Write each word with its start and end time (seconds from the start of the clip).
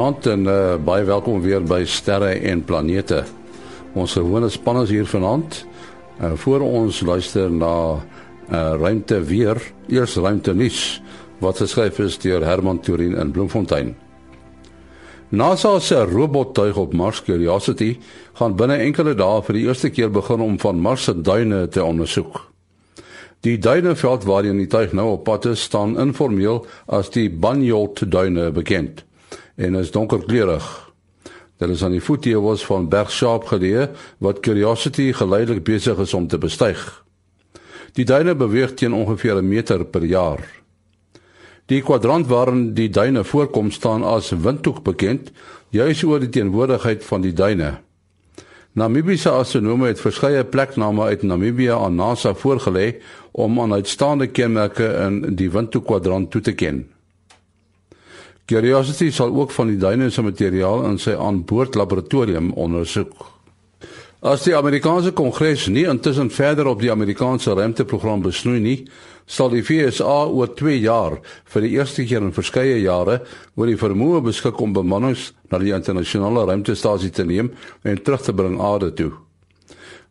Goeienaand 0.00 0.26
en 0.32 0.44
uh, 0.48 0.76
baie 0.80 1.04
welkom 1.04 1.42
weer 1.44 1.60
by 1.60 1.82
Sterre 1.84 2.30
en 2.48 2.62
Planete. 2.64 3.18
Ons 3.92 4.14
gewone 4.16 4.48
span 4.48 4.78
is 4.80 4.88
hier 4.94 5.04
vanaand. 5.04 5.58
Uh, 6.16 6.30
voor 6.40 6.62
ons 6.64 7.02
luister 7.04 7.50
na 7.52 7.72
uh, 7.92 8.00
ruimte 8.80 9.18
weer, 9.28 9.60
eers 9.92 10.14
ruimte 10.16 10.54
nuus 10.56 11.02
wat 11.44 11.60
geskryf 11.60 12.00
is 12.00 12.16
deur 12.22 12.46
Herman 12.48 12.80
Turin 12.80 13.12
in 13.12 13.34
Bloemfontein. 13.36 13.90
NASA 15.36 15.74
se 15.84 16.00
robottuig 16.08 16.80
op 16.80 16.96
Mars 16.96 17.20
Curiosity 17.28 17.98
gaan 18.40 18.56
binne 18.56 18.80
enkele 18.80 19.12
dae 19.20 19.44
vir 19.44 19.60
die 19.60 19.66
eerste 19.68 19.92
keer 19.92 20.08
begin 20.08 20.40
om 20.40 20.56
van 20.64 20.80
Mars 20.80 21.10
se 21.10 21.16
duine 21.20 21.66
te 21.68 21.84
ondersoek. 21.84 22.40
Die 23.44 23.58
duineveld 23.60 24.24
waarheen 24.24 24.64
die 24.64 24.70
tuig 24.72 24.96
nou 24.96 25.10
op 25.18 25.28
pad 25.28 25.52
is, 25.52 25.68
staan 25.68 25.98
informeel 26.00 26.64
as 26.88 27.12
die 27.12 27.28
Banyolt 27.28 28.06
duine 28.08 28.48
bekend 28.48 29.04
en 29.60 29.74
is 29.74 29.90
donkerkleurig. 29.90 30.66
Dit 31.60 31.68
is 31.68 31.82
aan 31.84 31.92
die 31.92 32.02
voeteewels 32.02 32.64
van 32.64 32.88
Berg 32.88 33.10
Sharp 33.12 33.50
geleë 33.50 33.90
wat 34.24 34.40
Curiosity 34.40 35.10
geleidelik 35.12 35.64
besig 35.66 35.98
is 36.00 36.14
om 36.16 36.28
te 36.28 36.38
bestyg. 36.40 36.80
Die 37.92 38.06
duine 38.08 38.34
beweeg 38.34 38.72
teen 38.74 38.96
ongeveer 38.96 39.42
'n 39.42 39.48
meter 39.48 39.84
per 39.84 40.04
jaar. 40.04 40.40
Die 41.66 41.82
kwadrant 41.82 42.26
waarin 42.26 42.74
die 42.74 42.88
duine 42.88 43.24
voorkom 43.24 43.70
staan 43.70 44.02
as 44.02 44.30
windhoek 44.30 44.82
bekend, 44.82 45.30
juis 45.68 46.02
oor 46.02 46.20
die 46.20 46.28
teenwoordigheid 46.28 47.04
van 47.04 47.20
die 47.20 47.32
duine. 47.32 47.78
Namibiese 48.72 49.30
astronome 49.30 49.86
het 49.86 50.00
verskeie 50.00 50.44
plekname 50.44 51.02
uit 51.02 51.22
Namibië 51.22 51.70
aan 51.70 51.94
NASA 51.94 52.34
voorgelê 52.34 53.02
om 53.32 53.60
aan 53.60 53.72
uitstaande 53.72 54.26
kenmerke 54.26 54.86
in 55.06 55.34
die 55.36 55.50
windhoek 55.50 55.84
kwadrant 55.84 56.30
toe 56.30 56.40
te 56.40 56.52
ken. 56.52 56.86
Curiosity 58.50 59.12
sal 59.14 59.30
ook 59.30 59.52
van 59.54 59.68
die 59.70 59.78
duine 59.78 60.08
se 60.10 60.24
materiaal 60.26 60.80
in 60.88 60.96
sy 60.98 61.12
aanboord 61.14 61.76
laboratorium 61.78 62.48
ondersoek. 62.58 63.12
As 64.26 64.42
die 64.42 64.56
Amerikaanse 64.58 65.12
Kongres 65.14 65.68
nie 65.70 65.84
intussen 65.86 66.32
verder 66.34 66.66
op 66.66 66.82
die 66.82 66.90
Amerikaanse 66.90 67.54
ruimteprogram 67.54 68.24
besnoei 68.26 68.58
nie, 68.58 68.74
sal 69.30 69.54
die 69.54 69.62
VSA 69.62 70.18
oor 70.34 70.50
2 70.58 70.80
jaar 70.82 71.20
vir 71.54 71.62
die 71.68 71.72
eerste 71.78 72.02
keer 72.02 72.26
in 72.26 72.34
verskeie 72.34 72.82
jare 72.82 73.20
oor 73.54 73.70
die 73.70 73.78
vermoë 73.78 74.26
beskik 74.32 74.58
om 74.58 74.74
bemannings 74.74 75.30
na 75.52 75.62
die 75.62 75.70
internasionale 75.76 76.48
ruimtestasie 76.50 77.14
te 77.14 77.24
neem 77.24 77.54
en 77.86 78.02
terug 78.02 78.26
te 78.26 78.34
bring 78.34 78.58
aarde 78.58 78.90
toe. 78.98 79.12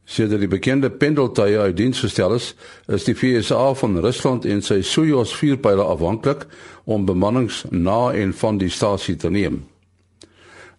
Sedert 0.10 0.42
die 0.42 0.50
bekende 0.50 0.90
pendeltuie 0.90 1.60
uit 1.60 1.76
diens 1.78 2.00
gestel 2.02 2.34
is, 2.34 2.54
is 2.90 3.04
die 3.06 3.14
VSA 3.14 3.76
van 3.78 4.00
Rusland 4.02 4.46
en 4.50 4.64
sy 4.66 4.80
Soyuz 4.82 5.36
vuurpyle 5.38 5.86
afhanklik 5.86 6.48
om 6.90 7.06
bemannings 7.06 7.62
na 7.70 8.10
en 8.18 8.34
van 8.34 8.58
die 8.58 8.72
stasie 8.74 9.20
te 9.22 9.30
neem. 9.30 9.60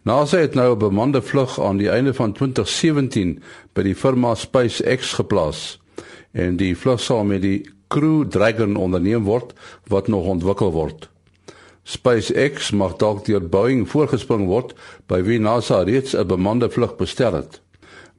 NASA 0.03 0.41
het 0.43 0.55
nou 0.59 0.75
'n 0.75 0.79
bemande 0.79 1.23
vlug 1.23 1.61
aan 1.61 1.77
die 1.77 1.91
einde 1.91 2.15
van 2.15 2.33
2017 2.33 3.43
by 3.73 3.83
die 3.83 3.95
firma 3.95 4.35
SpaceX 4.35 5.13
geplaas 5.13 5.79
en 6.33 6.57
die 6.57 6.75
vlug 6.77 7.01
sal 7.01 7.25
met 7.25 7.43
die 7.43 7.71
Crew 7.89 8.27
Dragon 8.29 8.77
onderneem 8.77 9.25
word 9.25 9.53
wat 9.87 10.09
nog 10.09 10.25
ontwikkel 10.25 10.73
word. 10.73 11.09
SpaceX 11.83 12.71
mag 12.71 12.97
dalk 12.97 13.25
deur 13.25 13.49
Boeing 13.49 13.89
voorgespring 13.89 14.47
word 14.47 14.75
by 15.07 15.23
wie 15.23 15.39
NASA 15.39 15.83
reeds 15.83 16.17
'n 16.17 16.27
bemande 16.27 16.71
vlug 16.71 16.97
bestel 16.97 17.33
het. 17.33 17.61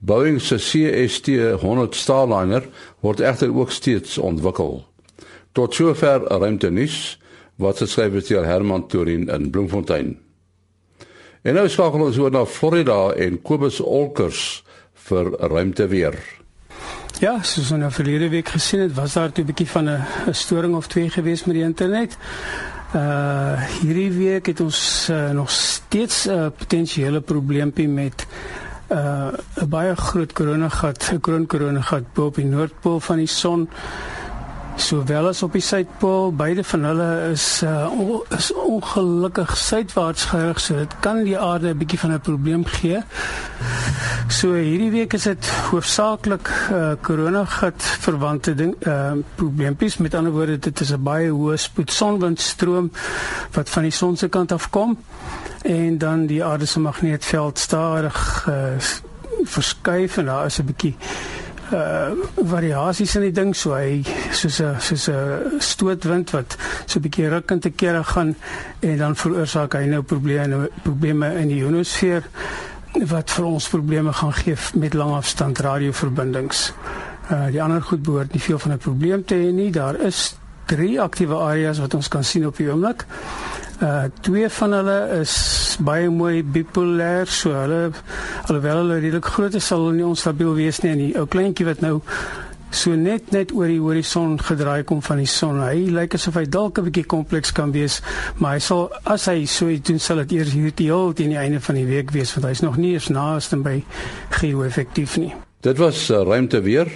Boeing 0.01 0.39
se 0.41 0.57
CST-100 0.57 1.93
Starliner 1.93 2.65
word 3.05 3.19
egter 3.21 3.51
ook 3.53 3.71
steeds 3.71 4.17
ontwikkel. 4.17 4.79
Tot 5.53 5.75
sover 5.77 6.25
ruimte 6.25 6.71
nuus 6.73 7.19
wat 7.61 7.77
geskryf 7.77 8.17
is 8.17 8.31
deur 8.31 8.47
Herman 8.49 8.87
Turin 8.89 9.29
in 9.29 9.49
Bloemfontein. 9.53 10.15
En 11.45 11.53
nou 11.53 11.67
skakel 11.69 12.01
ons 12.01 12.17
oor 12.17 12.33
na 12.33 12.45
Florida 12.49 13.11
en 13.13 13.37
Kobus 13.45 13.77
Olkers 13.81 14.63
vir 15.05 15.29
ruimte 15.37 15.85
weer. 15.91 16.17
Ja, 17.21 17.35
soos 17.45 17.69
ons 17.69 17.83
nou 17.83 17.91
verlede 17.93 18.31
week 18.33 18.49
gesien 18.49 18.81
het, 18.81 18.95
was 18.97 19.13
daar 19.13 19.29
'n 19.29 19.45
bietjie 19.45 19.69
van 19.69 19.89
'n 19.89 20.33
storing 20.33 20.75
of 20.75 20.87
twee 20.87 21.09
gewees 21.09 21.45
met 21.45 21.55
die 21.55 21.63
internet. 21.63 22.17
Uh 22.95 23.61
hierdie 23.81 24.11
week 24.11 24.45
het 24.45 24.59
ons 24.59 25.07
uh, 25.11 25.29
nog 25.29 25.51
steeds 25.51 26.25
'n 26.25 26.29
uh, 26.29 26.47
potensiële 26.57 27.21
probleempie 27.21 27.87
met 27.87 28.25
uh 28.91 29.31
'n 29.63 29.69
baie 29.69 29.95
groot 29.95 30.33
koronagat, 30.33 31.11
'n 31.13 31.21
kroon 31.21 31.45
koronagat 31.47 32.13
bo 32.13 32.25
op 32.25 32.35
die 32.35 32.45
noordpool 32.45 32.99
van 32.99 33.17
die 33.17 33.27
son. 33.27 33.69
Sowel 34.75 35.27
as 35.27 35.43
op 35.43 35.53
die 35.53 35.61
suidpool, 35.61 36.31
beide 36.35 36.63
van 36.63 36.83
hulle 36.83 37.09
is 37.31 37.61
uh 37.63 37.87
is 38.37 38.51
ongelukkig 38.53 39.57
suidwaarts 39.57 40.25
gerig, 40.31 40.59
so 40.59 40.75
dit 40.75 40.95
kan 40.99 41.23
die 41.23 41.37
aarde 41.37 41.73
'n 41.73 41.77
bietjie 41.77 41.99
van 41.99 42.13
'n 42.13 42.21
probleem 42.21 42.65
gee. 42.65 43.01
So 44.27 44.53
hierdie 44.53 44.91
week 44.91 45.13
is 45.13 45.23
dit 45.23 45.49
hoofsaaklik 45.71 46.49
uh 46.71 46.91
koronagat 47.01 47.83
verwante 47.83 48.55
ding 48.55 48.75
uh 48.87 49.13
probleempies. 49.35 49.97
Met 49.97 50.13
ander 50.13 50.31
woorde, 50.31 50.59
dit 50.59 50.79
is 50.79 50.91
'n 50.91 51.03
baie 51.03 51.29
hoë 51.29 51.57
spoed 51.57 51.91
sonwindstroom 51.91 52.91
wat 53.51 53.69
van 53.69 53.83
die 53.83 53.91
son 53.91 54.17
se 54.17 54.29
kant 54.29 54.51
af 54.51 54.69
kom 54.69 54.97
en 55.61 55.97
dan 55.97 56.25
die 56.25 56.43
aarde 56.43 56.65
se 56.65 56.79
magneetveld 56.79 57.59
stadig 57.59 58.45
uh, 58.49 58.55
verskuif 59.43 60.17
en 60.17 60.25
daar 60.25 60.45
is 60.45 60.59
'n 60.59 60.65
bietjie 60.65 60.95
uh 61.73 62.11
variasies 62.51 63.15
in 63.15 63.21
die 63.21 63.35
ding 63.35 63.53
so 63.55 63.73
hy 63.75 64.01
soos 64.31 64.59
'n 64.61 64.79
soos 64.79 65.07
'n 65.09 65.59
stootwind 65.59 66.31
wat 66.31 66.57
so 66.85 66.99
'n 66.99 67.03
bietjie 67.03 67.29
ruk 67.29 67.51
en 67.51 67.59
te 67.59 67.69
kere 67.69 68.03
gaan 68.03 68.35
en 68.79 68.97
dan 68.97 69.15
veroorsaak 69.15 69.73
hy 69.73 69.85
nou 69.85 70.01
probleme 70.01 70.69
probleme 70.83 71.33
in 71.41 71.47
die 71.47 71.61
ionosfeer 71.63 72.23
wat 73.07 73.31
vir 73.31 73.45
ons 73.45 73.69
probleme 73.69 74.13
gaan 74.13 74.33
gee 74.33 74.55
met 74.73 74.93
langafstand 74.93 75.59
radioverbindings. 75.59 76.73
Uh 77.31 77.47
die 77.51 77.61
ander 77.63 77.81
goed 77.81 78.03
behoort 78.03 78.33
nie 78.33 78.41
veel 78.41 78.59
van 78.59 78.71
'n 78.71 78.77
probleem 78.77 79.25
te 79.25 79.35
hê 79.35 79.51
nie. 79.51 79.71
Daar 79.71 79.95
is 79.95 80.35
drie 80.65 81.01
aktiewe 81.01 81.35
areas 81.35 81.79
wat 81.79 81.93
ons 81.93 82.07
kan 82.07 82.23
sien 82.23 82.47
op 82.47 82.57
die 82.57 82.69
oomblik. 82.71 83.05
Uh 83.81 84.03
twee 84.21 84.49
van 84.49 84.73
hulle 84.77 84.97
is 85.21 85.33
baie 85.81 86.09
mooi 86.13 86.43
bipolêr, 86.43 87.25
so 87.25 87.49
hulle 87.55 87.89
alhoewel 88.45 88.83
hulle 88.83 88.99
redelik 88.99 89.25
groot 89.25 89.57
is, 89.57 89.65
sal 89.71 89.87
hulle 89.87 89.97
nie 89.97 90.05
onstabiel 90.05 90.53
wees 90.53 90.83
nie 90.83 90.91
en 90.91 91.01
die 91.01 91.11
ou 91.17 91.25
kleintjie 91.25 91.65
wat 91.65 91.81
nou 91.81 91.95
so 92.71 92.93
net 92.95 93.31
net 93.35 93.51
oor 93.57 93.67
die 93.67 93.79
horison 93.81 94.37
gedraai 94.39 94.83
kom 94.87 95.01
van 95.01 95.23
die 95.23 95.29
son. 95.29 95.59
Hy 95.65 95.89
lyk 95.97 96.15
asof 96.19 96.37
hy 96.37 96.45
dalk 96.45 96.77
'n 96.77 96.87
bietjie 96.91 97.07
kompleks 97.09 97.51
kan 97.51 97.73
wees, 97.73 98.01
maar 98.37 98.53
hy 98.53 98.59
sal 98.59 98.89
as 99.03 99.25
hy 99.25 99.45
so 99.45 99.67
iets 99.67 99.89
doen, 99.89 99.99
sal 99.99 100.17
dit 100.23 100.37
eers 100.37 100.53
hier 100.53 100.71
teen 100.71 101.33
die 101.33 101.41
einde 101.41 101.59
van 101.59 101.75
die 101.75 101.85
week 101.85 102.11
wees 102.11 102.33
want 102.35 102.45
hy's 102.45 102.61
nog 102.61 102.77
nie 102.77 102.93
eens 102.93 103.09
naaste 103.09 103.57
by 103.57 103.83
geo-effektief 104.29 105.17
nie. 105.17 105.33
Dit 105.61 105.77
was 105.77 106.09
uh, 106.09 106.21
ruimte 106.21 106.61
weer 106.61 106.87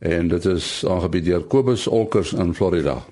en 0.00 0.28
dit 0.28 0.44
is 0.44 0.84
aangebied 0.88 1.24
deur 1.24 1.44
Kobus 1.44 1.86
Olkers 1.86 2.32
in 2.32 2.54
Florida. 2.54 3.02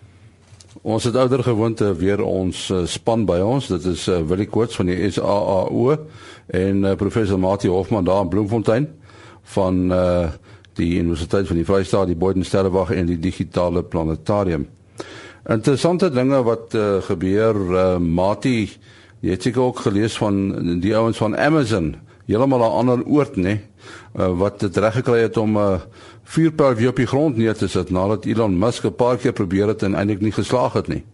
Ons 0.80 1.04
het 1.04 1.16
ouer 1.16 1.42
gewoonte 1.44 1.90
weer 2.00 2.22
ons 2.24 2.56
uh, 2.72 2.86
span 2.88 3.26
by 3.28 3.36
ons. 3.44 3.66
Dit 3.68 3.84
is 3.84 4.06
uh, 4.08 4.22
Willie 4.24 4.48
Koorts 4.48 4.78
van 4.78 4.88
die 4.88 5.10
SAAO 5.12 5.96
en 6.56 6.86
uh, 6.88 6.94
professor 6.96 7.36
Mati 7.38 7.68
Hofman 7.68 8.06
daar 8.06 8.22
in 8.24 8.30
Bloemfontein 8.32 8.86
van 9.52 9.92
uh, 9.92 10.30
die 10.80 10.94
Universiteit 11.02 11.50
van 11.50 11.60
die 11.60 11.66
Vrystaat, 11.68 12.08
die 12.08 12.16
Boden 12.16 12.46
Sterrewag 12.48 12.94
en 12.96 13.10
die 13.10 13.18
digitale 13.20 13.82
planetarium. 13.84 14.70
Interessante 15.52 16.08
dinge 16.14 16.40
wat 16.48 16.72
uh, 16.72 17.02
gebeur 17.04 17.60
uh, 17.60 17.84
Mati, 18.00 18.70
jy 19.20 19.36
het 19.36 19.44
seker 19.44 19.66
ook 19.68 19.84
gelees 19.84 20.16
van 20.16 20.80
die 20.80 20.96
ouens 20.96 21.20
van 21.20 21.36
Amazon, 21.36 21.92
heeltemal 22.24 22.64
'n 22.64 22.78
ander 22.80 23.04
oord 23.04 23.36
nê, 23.36 23.58
uh, 24.16 24.32
wat 24.32 24.64
dit 24.64 24.76
reg 24.80 24.96
gekry 25.02 25.26
het 25.28 25.36
om 25.36 25.58
'n 25.58 25.60
uh, 25.60 25.80
vuurpyl 26.30 26.74
weer 26.78 26.92
op 26.92 27.00
die 27.00 27.08
grond 27.10 27.36
neer 27.36 27.56
te 27.58 27.68
sit 27.68 27.90
nadat 27.90 28.24
Elon 28.24 28.58
Musk 28.58 28.84
'n 28.84 28.94
paar 28.94 29.16
keer 29.16 29.32
probeer 29.32 29.68
het 29.68 29.82
en 29.82 29.94
eintlik 29.94 30.20
nie 30.20 30.32
geslaag 30.32 30.72
het 30.72 30.88
nie. 30.88 31.04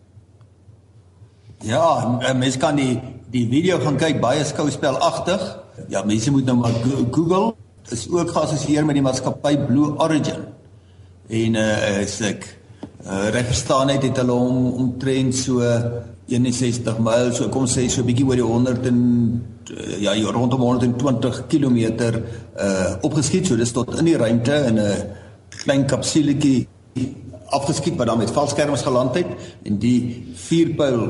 Ja, 1.65 2.19
mense 2.35 2.59
kan 2.59 2.77
die 2.77 3.01
die 3.31 3.49
video 3.49 3.79
gaan 3.79 3.97
kyk 3.97 4.21
baie 4.21 4.45
skouspelagtig. 4.45 5.59
Ja, 5.89 6.05
mense 6.05 6.31
moet 6.31 6.45
nou 6.45 6.57
maar 6.57 6.73
Google 7.11 7.55
is 7.89 8.09
ook 8.11 8.31
geassosieer 8.31 8.85
met 8.85 8.95
die 8.95 9.03
maatskappy 9.03 9.57
Blue 9.67 9.99
Origin. 9.99 10.45
En 11.29 11.55
uh 11.55 12.01
is 12.03 12.21
ek 12.21 12.59
uh, 13.07 13.29
reg 13.31 13.47
verstaan 13.47 13.89
het 13.89 14.03
het 14.03 14.17
hulle 14.17 14.35
hom 14.35 14.73
omtrent 14.83 15.35
so 15.35 15.63
61 16.27 16.99
myl, 16.99 17.31
so 17.35 17.49
kom 17.55 17.67
sê 17.71 17.87
so 17.89 18.03
'n 18.03 18.07
bietjie 18.07 18.27
oor 18.27 18.35
die 18.35 18.43
100 18.43 18.87
en 18.87 18.99
uh, 19.71 20.01
ja, 20.03 20.15
rondom 20.33 20.61
120 20.61 21.47
km 21.47 21.79
uh 22.59 22.97
opgeskiet, 23.03 23.47
so 23.47 23.57
dis 23.57 23.73
tot 23.73 23.99
in 23.99 24.05
die 24.05 24.17
ruimte 24.17 24.55
in 24.67 24.79
'n 24.79 25.07
klein 25.63 25.87
kapsuletjie 25.87 26.67
afgeskiet 27.47 27.97
wat 27.97 28.07
dan 28.07 28.19
met 28.19 28.31
valskerms 28.31 28.83
geland 28.83 29.15
het. 29.15 29.27
En 29.63 29.79
die 29.79 30.33
vuurpyl 30.35 31.01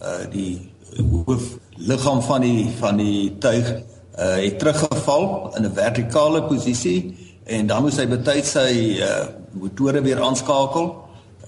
uh 0.00 0.24
die 0.30 0.70
hoof 0.96 1.58
liggaam 1.76 2.22
van 2.22 2.40
die 2.40 2.68
van 2.78 2.96
die 2.96 3.38
tuig 3.38 3.68
uh 4.18 4.36
het 4.40 4.58
teruggeval 4.58 5.52
in 5.56 5.64
'n 5.64 5.74
vertikale 5.74 6.42
posisie. 6.42 7.14
En 7.44 7.66
dan 7.66 7.82
moes 7.82 7.96
hy 7.96 8.08
betyds 8.08 8.50
sy 8.50 8.98
uh 9.00 9.26
motore 9.52 10.00
weer 10.00 10.20
aanskakel 10.22 11.01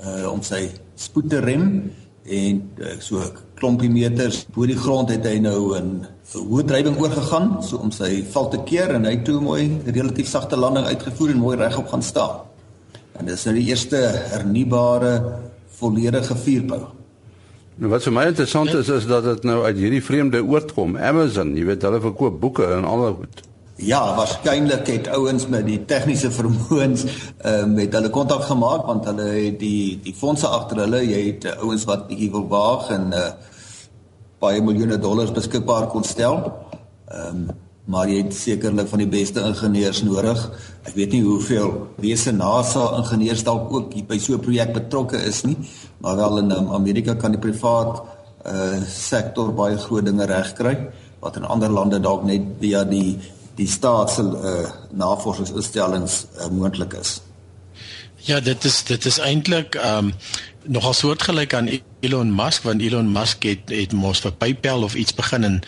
uh 0.04 0.32
om 0.32 0.42
sy 0.42 0.68
spoed 0.94 1.30
te 1.30 1.40
rem 1.40 1.90
en 2.24 2.60
uh, 2.80 2.94
so 3.04 3.20
klompie 3.60 3.90
meters 3.92 4.46
bo 4.54 4.66
die 4.66 4.78
grond 4.78 5.10
het 5.12 5.26
hy 5.28 5.38
nou 5.44 5.76
'n 5.76 6.06
hoë 6.32 6.64
drywing 6.64 6.96
oorgegaan 7.00 7.62
so 7.62 7.76
om 7.76 7.90
sy 7.92 8.24
val 8.32 8.48
te 8.48 8.60
keer 8.64 8.94
en 8.96 9.04
hy 9.04 9.16
toe 9.22 9.40
mooi 9.40 9.80
relatief 9.86 10.28
sagte 10.28 10.56
landing 10.56 10.86
uitgevoer 10.86 11.30
en 11.30 11.38
mooi 11.38 11.56
regop 11.56 11.88
gaan 11.88 12.02
staan. 12.02 12.40
En 13.18 13.26
dis 13.26 13.44
nou 13.44 13.54
die 13.54 13.68
eerste 13.68 13.96
hernubare 14.32 15.40
volledige 15.78 16.34
vuurpyl. 16.34 16.88
Nou 17.76 17.90
wat 17.90 18.02
vir 18.06 18.12
my 18.12 18.24
interessant 18.30 18.74
is 18.74 18.88
is 18.88 19.06
dat 19.06 19.24
dit 19.24 19.44
nou 19.44 19.64
uit 19.64 19.76
hierdie 19.76 20.02
vreemde 20.02 20.42
oord 20.42 20.72
kom, 20.72 20.96
Amazon, 20.96 21.56
jy 21.56 21.64
weet 21.64 21.82
hulle 21.82 22.00
verkoop 22.00 22.40
boeke 22.40 22.66
en 22.76 22.84
al 22.84 23.02
daai 23.02 23.14
goed. 23.14 23.42
Ja, 23.76 24.15
waarskynlik 24.15 24.87
het 24.87 25.09
ouens 25.11 25.49
met 25.50 25.65
die 25.67 25.81
tegniese 25.85 26.31
vermoëns 26.31 27.03
uh, 27.05 27.65
met 27.67 27.93
hulle 27.97 28.11
kontak 28.15 28.44
gemaak 28.47 28.85
want 28.87 29.09
hulle 29.11 29.26
het 29.32 29.59
die 29.59 29.99
die 30.05 30.15
fondse 30.15 30.47
agter 30.47 30.85
hulle, 30.85 31.00
jy 31.03 31.25
het 31.32 31.49
uh, 31.50 31.56
ouens 31.67 31.82
wat 31.88 32.06
bietjie 32.06 32.31
wil 32.31 32.47
waag 32.53 32.93
en 32.94 33.11
uh, 33.11 33.32
baie 34.38 34.62
miljoene 34.62 35.00
dollars 35.03 35.35
beskikbaar 35.35 35.88
kon 35.91 36.06
stel. 36.06 36.41
Ehm 37.11 37.44
um, 37.44 37.44
maar 37.85 38.09
jy 38.09 38.23
het 38.23 38.32
sekerlik 38.32 38.87
van 38.88 39.03
die 39.03 39.11
beste 39.12 39.43
ingenieurs 39.44 39.99
nodig. 40.06 40.38
Ek 40.88 40.94
weet 40.97 41.12
nie 41.12 41.21
hoeveel 41.21 41.75
wese 42.00 42.32
NASA 42.32 42.87
ingenieurs 42.97 43.43
dalk 43.44 43.69
ook 43.75 43.91
by 44.09 44.17
so 44.19 44.38
'n 44.38 44.41
projek 44.41 44.73
betrokke 44.73 45.21
is 45.21 45.43
nie, 45.44 45.56
maar 46.00 46.17
wel 46.17 46.38
in 46.38 46.50
um, 46.50 46.73
Amerika 46.73 47.15
kan 47.15 47.32
die 47.32 47.41
privaat 47.41 48.00
uh 48.47 48.81
sektor 48.88 49.53
baie 49.53 49.76
groot 49.76 50.05
dinge 50.05 50.25
regkry 50.25 50.76
wat 51.21 51.37
in 51.37 51.44
ander 51.44 51.71
lande 51.73 52.00
dalk 52.00 52.25
net 52.25 52.43
via 52.61 52.85
die 52.85 53.19
die 53.56 53.68
staatse 53.68 54.22
uh, 54.22 54.70
navorsingsinstellings 54.90 56.24
uh, 56.38 56.48
moontlik 56.50 56.92
is. 56.98 57.20
Ja, 58.24 58.40
dit 58.40 58.64
is 58.64 58.82
dit 58.84 59.04
is 59.04 59.18
eintlik 59.18 59.74
ehm 59.74 60.10
um, 60.10 60.14
nogal 60.66 60.92
soortgelyk 60.92 61.54
aan 61.54 61.68
Elon 62.00 62.34
Musk 62.34 62.62
want 62.62 62.80
Elon 62.80 63.12
Musk 63.12 63.42
het 63.42 63.68
het 63.68 63.92
mos 63.92 64.22
vir 64.24 64.32
PayPal 64.32 64.82
of 64.82 64.94
iets 64.94 65.14
begin 65.14 65.44
en 65.44 65.58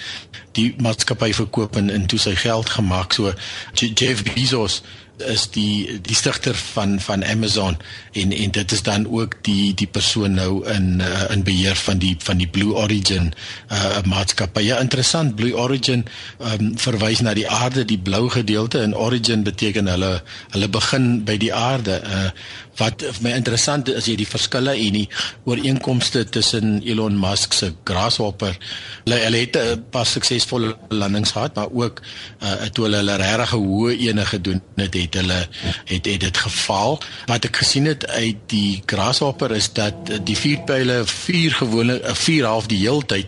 die 0.56 0.70
maatskappy 0.80 1.32
verkoop 1.36 1.76
en 1.76 1.90
in 1.90 2.06
toe 2.06 2.18
sy 2.18 2.32
geld 2.34 2.70
gemaak. 2.70 3.12
So 3.12 3.32
Jeff 3.74 4.22
Bezos 4.24 4.82
is 5.24 5.46
die 5.50 6.00
die 6.04 6.14
stigter 6.14 6.54
van 6.54 7.00
van 7.00 7.24
Amazon 7.24 7.76
en 8.12 8.32
en 8.32 8.50
dit 8.50 8.72
is 8.72 8.82
dan 8.82 9.06
ook 9.08 9.36
die 9.42 9.74
die 9.74 9.86
persoon 9.86 10.34
nou 10.34 10.66
in 10.68 11.00
uh, 11.00 11.30
in 11.30 11.42
beheer 11.42 11.76
van 11.76 11.98
die 11.98 12.16
van 12.18 12.36
die 12.38 12.48
Blue 12.48 12.74
Origin 12.74 13.32
uh 13.72 14.02
maatskappy. 14.04 14.60
Ja 14.60 14.78
interessant 14.80 15.36
Blue 15.36 15.56
Origin 15.56 16.04
um, 16.38 16.78
verwys 16.78 17.20
na 17.20 17.34
die 17.34 17.48
aarde, 17.48 17.84
die 17.84 17.98
blou 17.98 18.28
gedeelte 18.30 18.80
en 18.80 18.94
Origin 18.94 19.42
beteken 19.42 19.88
hulle 19.88 20.22
hulle 20.50 20.68
begin 20.68 21.24
by 21.24 21.36
die 21.40 21.54
aarde. 21.54 22.00
Uh 22.04 22.30
wat 22.76 23.00
vir 23.00 23.22
my 23.24 23.32
interessant 23.32 23.88
is 23.88 24.02
as 24.02 24.08
jy 24.10 24.18
die 24.20 24.28
verskille 24.28 24.74
en 24.76 24.98
die 24.98 25.06
ooreenkomste 25.48 26.26
tussen 26.28 26.82
Elon 26.84 27.16
Musk 27.16 27.54
se 27.56 27.72
Grasshopper. 27.88 28.58
Hulle 29.04 29.20
hulle 29.24 29.40
het 29.44 29.56
'n 29.56 29.84
paar 29.90 30.06
suksesvolle 30.06 30.76
landings 30.90 31.32
gehad, 31.32 31.54
maar 31.54 31.72
ook 31.72 32.02
uh 32.42 32.68
toe 32.72 32.84
hulle 32.84 32.96
hulle 32.96 33.16
regtig 33.16 33.50
hoë 33.50 33.96
ene 34.08 34.26
gedoen 34.26 34.60
het, 34.76 34.94
het 34.94 35.05
hulle 35.14 35.48
het 35.84 36.06
het 36.06 36.20
dit 36.20 36.36
geval. 36.36 36.98
Wat 37.26 37.44
ek 37.44 37.56
gesien 37.56 37.84
het 37.84 38.06
uit 38.06 38.36
die 38.46 38.82
Grasshopper 38.86 39.54
is 39.54 39.72
dat 39.72 39.94
die 40.24 40.36
vuurpyle 40.36 41.04
vier 41.04 41.52
gewone 41.52 42.00
'n 42.02 42.14
vier 42.14 42.44
half 42.46 42.66
die 42.66 42.78
heeltyd 42.78 43.26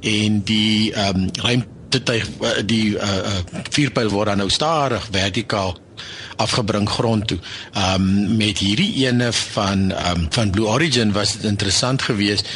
en 0.00 0.42
die 0.44 0.92
ehm 0.92 1.16
um, 1.16 1.30
ruimtetuig 1.32 2.28
die 2.66 2.96
uh, 2.96 3.16
uh 3.16 3.62
vuurpyl 3.70 4.08
word 4.08 4.26
dan 4.26 4.36
nou 4.36 4.50
stadig 4.50 5.08
vertikaal 5.10 5.78
afgebring 6.36 6.88
grond 6.88 7.26
toe. 7.26 7.38
Ehm 7.72 7.94
um, 7.94 8.36
met 8.36 8.58
hierdie 8.58 9.06
ene 9.06 9.32
van 9.32 9.90
ehm 9.90 10.20
um, 10.20 10.26
van 10.30 10.50
Blue 10.50 10.66
Origin 10.66 11.12
was 11.12 11.32
dit 11.32 11.44
interessant 11.44 12.02
geweest 12.02 12.48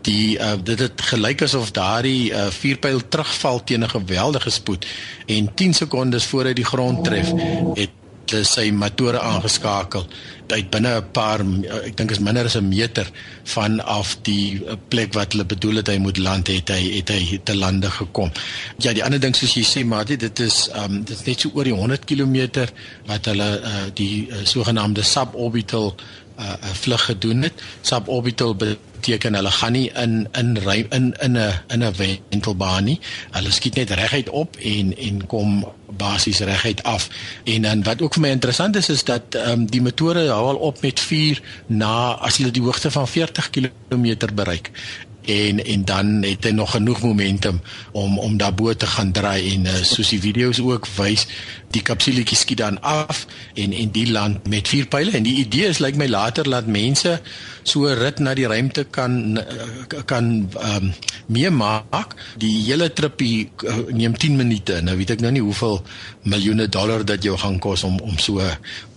die 0.00 0.38
uh, 0.38 0.52
dit 0.62 0.78
het 0.78 1.02
gelyk 1.10 1.42
asof 1.42 1.72
daardie 1.74 2.30
uh, 2.32 2.46
vuurpyl 2.54 3.02
terugval 3.08 3.64
teen 3.64 3.84
'n 3.84 3.88
geweldige 3.88 4.50
spoed 4.50 4.86
en 5.26 5.54
10 5.54 5.74
sekondes 5.74 6.24
voor 6.24 6.44
hy 6.44 6.52
die 6.52 6.64
grond 6.64 7.04
tref 7.04 7.30
het 7.74 7.78
het 7.78 8.02
sy 8.42 8.70
motore 8.70 9.20
aangeskakel 9.20 10.06
uit 10.54 10.70
binne 10.70 10.90
'n 10.96 11.10
paar 11.12 11.40
ek 11.88 11.96
dink 11.96 12.10
is 12.10 12.18
minder 12.18 12.44
as 12.44 12.56
'n 12.56 12.68
meter 12.68 13.06
van 13.44 13.80
af 13.80 14.16
die 14.22 14.62
plek 14.88 15.12
wat 15.14 15.32
hulle 15.32 15.44
bedoel 15.44 15.76
het 15.76 15.88
hy 15.88 15.98
moet 15.98 16.18
land 16.18 16.46
het 16.46 16.68
hy 16.68 16.82
het 16.96 17.08
hy 17.08 17.40
te 17.44 17.54
lande 17.56 17.90
gekom. 17.90 18.30
Ja, 18.78 18.92
die 18.92 19.04
ander 19.04 19.20
ding 19.20 19.34
soos 19.34 19.54
jy 19.54 19.64
sê 19.64 19.84
maar 19.84 20.04
dit 20.04 20.40
is 20.40 20.68
um 20.74 21.04
dit 21.04 21.16
is 21.16 21.26
net 21.26 21.40
so 21.40 21.50
oor 21.54 21.64
die 21.64 21.72
100 21.72 22.04
km 22.04 22.66
wat 23.06 23.24
hulle 23.24 23.60
uh, 23.60 23.84
die 23.94 24.28
uh, 24.30 24.44
sogenaamde 24.44 25.02
suborbital 25.02 25.94
uh, 26.38 26.54
vlug 26.72 27.04
gedoen 27.04 27.42
het. 27.42 27.62
Suborbital 27.82 28.56
beteken 29.04 29.34
hulle 29.36 29.50
gaan 29.50 29.72
nie 29.72 29.90
in 30.00 30.28
in 30.32 30.56
in 30.88 31.14
in 31.20 31.36
'n 31.36 31.52
in 31.68 31.82
'n 31.84 31.94
wentelbaan 31.96 32.84
nie. 32.84 33.00
Hulle 33.30 33.50
skiet 33.50 33.74
net 33.74 33.90
reguit 33.90 34.28
op 34.30 34.56
en 34.56 34.96
en 34.96 35.26
kom 35.26 35.72
basies 35.96 36.38
reguit 36.38 36.82
af. 36.82 37.08
En 37.44 37.62
dan 37.62 37.82
wat 37.82 38.02
ook 38.02 38.14
vir 38.14 38.22
my 38.22 38.28
interessant 38.28 38.76
is 38.76 38.88
is 38.88 39.04
dat 39.04 39.22
ehm 39.34 39.50
um, 39.50 39.66
die 39.66 39.82
motore 39.82 40.28
hou 40.28 40.46
al 40.48 40.56
op 40.56 40.80
met 40.80 41.00
4 41.00 41.40
na 41.66 42.12
as 42.12 42.36
hulle 42.36 42.50
die 42.50 42.62
hoogte 42.62 42.90
van 42.90 43.08
40 43.08 43.50
km 43.50 44.16
bereik 44.34 44.70
en 45.24 45.64
en 45.64 45.84
dan 45.84 46.22
het 46.22 46.44
hy 46.44 46.50
nog 46.50 46.70
genoeg 46.70 47.00
momentum 47.02 47.60
om 47.92 48.18
om 48.18 48.36
daarbo 48.36 48.74
te 48.74 48.86
gaan 48.86 49.12
draai 49.12 49.54
en 49.54 49.64
uh, 49.64 49.72
soos 49.82 50.08
die 50.08 50.20
video's 50.20 50.60
ook 50.60 50.86
wys 50.96 51.26
die 51.72 51.82
kapsuletjie 51.82 52.36
skiet 52.36 52.60
dan 52.60 52.82
af 52.82 53.26
en 53.54 53.72
en 53.72 53.90
die 53.90 54.10
land 54.10 54.48
met 54.48 54.68
vier 54.68 54.86
pile 54.86 55.10
en 55.10 55.22
die 55.22 55.36
idee 55.40 55.66
is 55.68 55.78
lyk 55.78 55.94
like 55.94 55.98
my 55.98 56.08
later 56.08 56.48
laat 56.48 56.66
mense 56.66 57.20
so 57.64 57.88
rit 57.94 58.20
na 58.20 58.34
die 58.36 58.46
ruimte 58.46 58.84
kan 58.90 59.38
kan 60.06 60.48
ehm 60.60 60.84
um, 60.84 60.92
mee 61.26 61.50
maak 61.50 62.14
die 62.36 62.52
hele 62.66 62.90
tripie 62.92 63.48
uh, 63.64 63.88
neem 63.90 64.16
10 64.16 64.36
minute. 64.36 64.80
Nou 64.84 64.96
weet 65.00 65.14
ek 65.16 65.24
nou 65.24 65.32
nie 65.32 65.42
hoeveel 65.44 65.80
miljoene 66.28 66.68
dollar 66.68 67.04
dat 67.04 67.24
jou 67.24 67.36
gaan 67.40 67.58
kos 67.58 67.84
om 67.88 67.96
om 68.04 68.18
so 68.18 68.44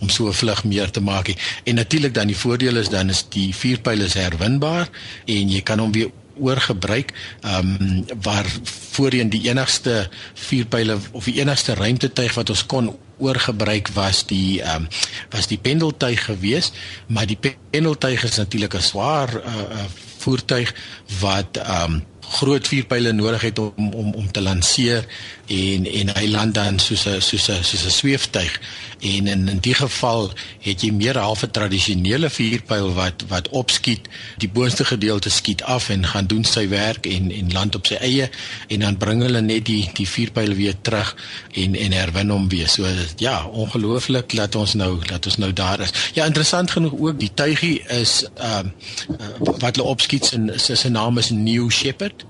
om 0.00 0.08
so 0.08 0.28
'n 0.28 0.36
vlug 0.36 0.64
meer 0.64 0.90
te 0.90 1.00
maak 1.00 1.32
en 1.64 1.74
natuurlik 1.74 2.14
dan 2.14 2.26
die 2.26 2.36
voordeel 2.36 2.76
is 2.76 2.88
dan 2.88 3.10
is 3.10 3.24
die 3.28 3.54
vier 3.54 3.80
pile 3.80 4.04
is 4.04 4.14
herwinbaar 4.14 4.88
en 5.26 5.50
jy 5.50 5.60
kan 5.62 5.78
hom 5.78 5.92
weer 5.92 6.12
oorgebruik 6.38 7.12
ehm 7.40 7.76
um, 7.80 8.04
waar 8.22 8.46
voorheen 8.94 9.30
die 9.30 9.48
enigste 9.48 10.08
vuurpyle 10.34 10.98
of 11.10 11.24
die 11.24 11.40
enigste 11.40 11.74
ruimtetuig 11.74 12.34
wat 12.34 12.50
ons 12.50 12.66
kon 12.66 12.96
oorgebruik 13.18 13.88
was 13.94 14.24
die 14.26 14.62
ehm 14.62 14.82
um, 14.82 14.88
was 15.30 15.46
die 15.46 15.58
pendeltuig 15.58 16.24
geweest 16.24 16.76
maar 17.06 17.26
die 17.26 17.38
pendeltuig 17.70 18.24
is 18.24 18.36
natuurlik 18.36 18.74
'n 18.74 18.82
swaar 18.82 19.34
uh, 19.34 19.54
uh, 19.54 19.88
voertuig 20.18 20.74
wat 21.20 21.60
um, 21.64 22.02
groot 22.28 22.68
vuurpyle 22.68 23.12
nodig 23.12 23.40
het 23.40 23.58
om 23.58 23.92
om 23.92 24.12
om 24.14 24.30
te 24.30 24.40
lanseer 24.40 25.06
en 25.46 25.86
en 25.86 26.12
hy 26.16 26.26
land 26.28 26.54
dan 26.54 26.78
soos 26.78 27.06
'n 27.06 27.20
soos 27.20 27.48
'n 27.48 27.64
soos 27.64 27.84
'n 27.84 27.90
sweeftuig 27.90 28.60
en 29.00 29.26
in 29.26 29.48
in 29.48 29.58
die 29.58 29.74
geval 29.74 30.32
het 30.60 30.82
jy 30.82 30.90
meer 30.92 31.18
half 31.18 31.42
'n 31.42 31.50
tradisionele 31.50 32.30
vuurpyl 32.30 32.92
wat 32.94 33.24
wat 33.28 33.48
opskiet 33.48 34.08
die 34.36 34.48
boonste 34.48 34.84
gedeelte 34.84 35.30
skiet 35.30 35.62
af 35.62 35.88
en 35.88 36.06
gaan 36.06 36.26
doen 36.26 36.44
sy 36.44 36.68
werk 36.68 37.06
en 37.06 37.30
en 37.30 37.52
land 37.52 37.74
op 37.74 37.86
sy 37.86 37.94
eie 37.94 38.30
en 38.66 38.80
dan 38.80 38.96
bring 38.96 39.22
hulle 39.22 39.40
net 39.40 39.64
die 39.64 39.90
die 39.94 40.08
vuurpyl 40.08 40.54
weer 40.54 40.74
terug 40.80 41.16
en 41.52 41.74
en 41.74 41.92
herwin 41.92 42.30
hom 42.30 42.48
weer. 42.48 42.68
So 42.68 42.86
ja 43.16 43.44
ongelooflik 43.44 44.34
dat 44.34 44.54
ons 44.54 44.74
nou 44.74 44.98
dat 45.06 45.26
ons 45.26 45.36
nou 45.36 45.52
daar 45.52 45.80
is. 45.80 45.90
Ja 46.12 46.24
interessant 46.24 46.70
genoeg 46.70 46.92
ook 46.98 47.20
die 47.20 47.34
tuigie 47.34 47.82
is 47.82 48.24
ehm 48.34 48.66
uh, 48.66 49.16
wat 49.58 49.76
hulle 49.76 49.88
opskiet 49.88 50.07
sy 50.12 50.74
sy 50.74 50.88
naam 50.88 51.18
is 51.18 51.30
New 51.30 51.70
Shepherd 51.70 52.24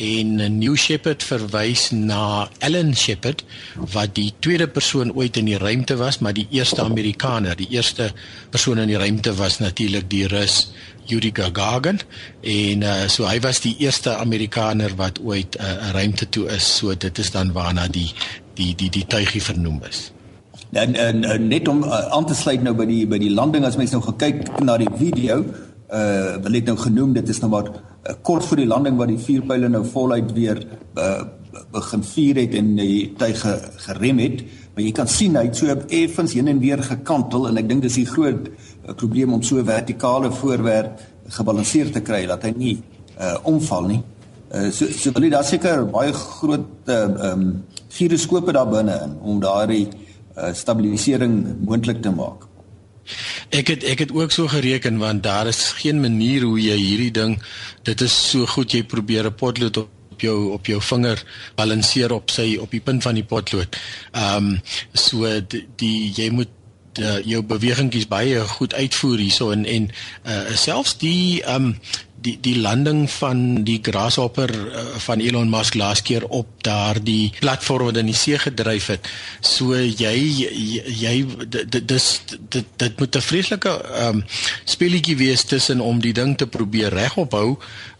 en 0.00 0.36
New 0.58 0.76
Shepard 0.80 1.22
verwys 1.22 1.90
na 1.92 2.48
Alan 2.64 2.94
Shepard 2.96 3.42
wat 3.92 4.14
die 4.16 4.30
tweede 4.40 4.68
persoon 4.70 5.12
ooit 5.12 5.36
in 5.36 5.50
die 5.50 5.58
ruimte 5.60 5.98
was, 6.00 6.20
maar 6.24 6.32
die 6.36 6.46
eerste 6.50 6.82
Amerikaner, 6.82 7.56
die 7.56 7.68
eerste 7.76 8.10
persoon 8.50 8.80
in 8.80 8.88
die 8.88 9.00
ruimte 9.00 9.34
was 9.36 9.58
natuurlik 9.60 10.08
die 10.10 10.24
Rus 10.30 10.70
Yuri 11.10 11.32
Gagarin 11.34 12.00
en 12.46 12.86
uh, 12.86 12.94
so 13.12 13.26
hy 13.28 13.40
was 13.44 13.60
die 13.64 13.74
eerste 13.82 14.16
Amerikaner 14.16 14.94
wat 14.96 15.20
ooit 15.20 15.58
'n 15.58 15.64
uh, 15.64 15.90
ruimte 15.92 16.28
toe 16.28 16.48
is. 16.48 16.64
So 16.64 16.94
dit 16.94 17.18
is 17.18 17.30
dan 17.30 17.52
waarna 17.52 17.88
die 17.88 18.12
die 18.54 18.74
die 18.74 18.90
die 18.90 19.06
tuigie 19.06 19.42
vernoem 19.42 19.82
is. 19.88 20.12
En, 20.72 20.94
en, 20.94 21.24
en 21.24 21.48
net 21.48 21.68
om 21.68 21.82
uh, 21.82 22.06
aan 22.14 22.26
te 22.26 22.34
sluit 22.34 22.62
nou 22.62 22.74
by 22.74 22.86
die 22.86 23.06
by 23.06 23.18
die 23.18 23.34
landing 23.34 23.64
as 23.64 23.76
mens 23.76 23.90
nou 23.90 24.02
gekyk 24.02 24.60
na 24.62 24.76
die 24.78 24.90
video, 24.96 25.44
uh 25.90 26.38
wil 26.44 26.54
ek 26.54 26.68
nou 26.70 26.76
genoem 26.78 27.12
dit 27.16 27.28
is 27.28 27.40
nou 27.42 27.50
maar 27.50 27.68
uh, 27.70 28.14
kort 28.22 28.44
voor 28.46 28.62
die 28.62 28.70
landing 28.70 28.96
waar 28.96 29.10
die 29.10 29.18
vuurpyle 29.18 29.68
nou 29.68 29.84
voluit 29.86 30.32
weer 30.32 30.62
uh, 30.94 31.22
begin 31.74 32.04
vuur 32.06 32.38
het 32.38 32.54
en 32.54 32.74
die 32.78 33.12
tuig 33.18 33.40
gerem 33.86 34.18
het. 34.22 34.44
Maar 34.74 34.84
jy 34.84 34.92
kan 34.94 35.08
sien 35.10 35.36
hy 35.36 35.48
het 35.48 35.58
so 35.58 35.74
effens 35.88 36.34
heen 36.38 36.48
en 36.48 36.62
weer 36.62 36.82
gekantel 36.82 37.48
en 37.48 37.58
ek 37.58 37.68
dink 37.68 37.82
dis 37.82 37.98
die 38.00 38.06
groot 38.06 38.46
uh, 38.50 38.94
probleem 38.94 39.34
om 39.34 39.42
so 39.42 39.58
'n 39.58 39.66
vertikale 39.66 40.30
voorwerp 40.30 41.00
gebalanseerd 41.28 41.92
te 41.92 42.02
kry 42.02 42.26
dat 42.26 42.42
hy 42.42 42.54
nie 42.56 42.76
uh, 43.18 43.36
omval 43.42 43.86
nie. 43.86 44.02
Uh, 44.50 44.70
so 44.70 44.86
so 44.86 45.12
wil 45.14 45.22
jy 45.22 45.30
daar 45.30 45.44
seker 45.44 45.84
baie 45.86 46.12
groot 46.12 46.86
ehm 46.86 47.16
uh, 47.16 47.32
um, 47.32 47.64
gyroskope 47.90 48.52
daar 48.52 48.70
binne 48.70 48.94
in 49.04 49.18
om 49.22 49.40
daardie 49.42 49.88
uh, 50.36 50.52
stabilisering 50.54 51.64
moontlik 51.66 52.02
te 52.02 52.10
maak 52.10 52.46
Ek 53.50 53.66
het 53.66 53.84
ek 53.84 53.98
het 53.98 54.12
ook 54.14 54.32
so 54.32 54.48
gereken 54.48 54.98
want 54.98 55.22
daar 55.22 55.46
is 55.46 55.72
geen 55.82 56.00
manier 56.00 56.42
hoe 56.42 56.60
jy 56.60 56.76
hierdie 56.76 57.10
ding 57.10 57.42
dit 57.82 58.00
is 58.00 58.14
so 58.30 58.46
goed 58.46 58.72
jy 58.72 58.82
probeer 58.82 59.26
'n 59.26 59.34
potlood 59.34 59.76
op 59.76 59.88
op 60.20 60.20
jou 60.20 60.52
op 60.52 60.66
jou 60.66 60.80
vinger 60.82 61.22
balanseer 61.56 62.12
op 62.12 62.30
sy 62.30 62.56
op 62.60 62.70
die 62.70 62.80
punt 62.84 63.02
van 63.02 63.14
die 63.14 63.24
potlood. 63.24 63.76
Ehm 64.12 64.36
um, 64.36 64.60
so 64.92 65.24
die, 65.48 65.66
die 65.76 66.12
jy 66.16 66.30
moet 66.30 66.50
uh, 67.00 67.20
jou 67.24 67.42
bewegingkies 67.42 68.08
baie 68.08 68.40
goed 68.56 68.74
uitvoer 68.74 69.18
hierso 69.18 69.50
en 69.50 69.64
en 69.64 69.90
uh, 70.26 70.56
selfs 70.56 70.98
die 71.00 71.42
ehm 71.42 71.72
um, 71.72 71.76
die 72.20 72.36
die 72.40 72.56
landing 72.60 73.04
van 73.10 73.64
die 73.64 73.78
grasshopper 73.82 74.50
uh, 74.50 74.84
van 75.04 75.20
Elon 75.20 75.50
Musk 75.50 75.74
laas 75.74 76.02
keer 76.02 76.26
op 76.28 76.48
daardie 76.64 77.32
platform 77.40 77.90
wat 77.90 78.00
in 78.00 78.10
die 78.10 78.16
see 78.16 78.38
gedryf 78.38 78.90
het. 78.92 79.08
So 79.40 79.76
jy 79.76 80.14
jy, 80.16 80.82
jy 81.00 81.14
dit 81.48 81.80
dis 81.88 82.08
dit 82.52 82.66
dit 82.76 82.98
moet 82.98 83.16
'n 83.16 83.28
vreeslike 83.30 83.70
ehm 83.70 84.20
um, 84.20 84.24
speletjie 84.64 85.16
wees 85.16 85.44
tussen 85.44 85.80
om 85.80 86.00
die 86.00 86.12
ding 86.12 86.36
te 86.36 86.46
probeer 86.46 86.92
regop 86.92 87.32
hou 87.32 87.56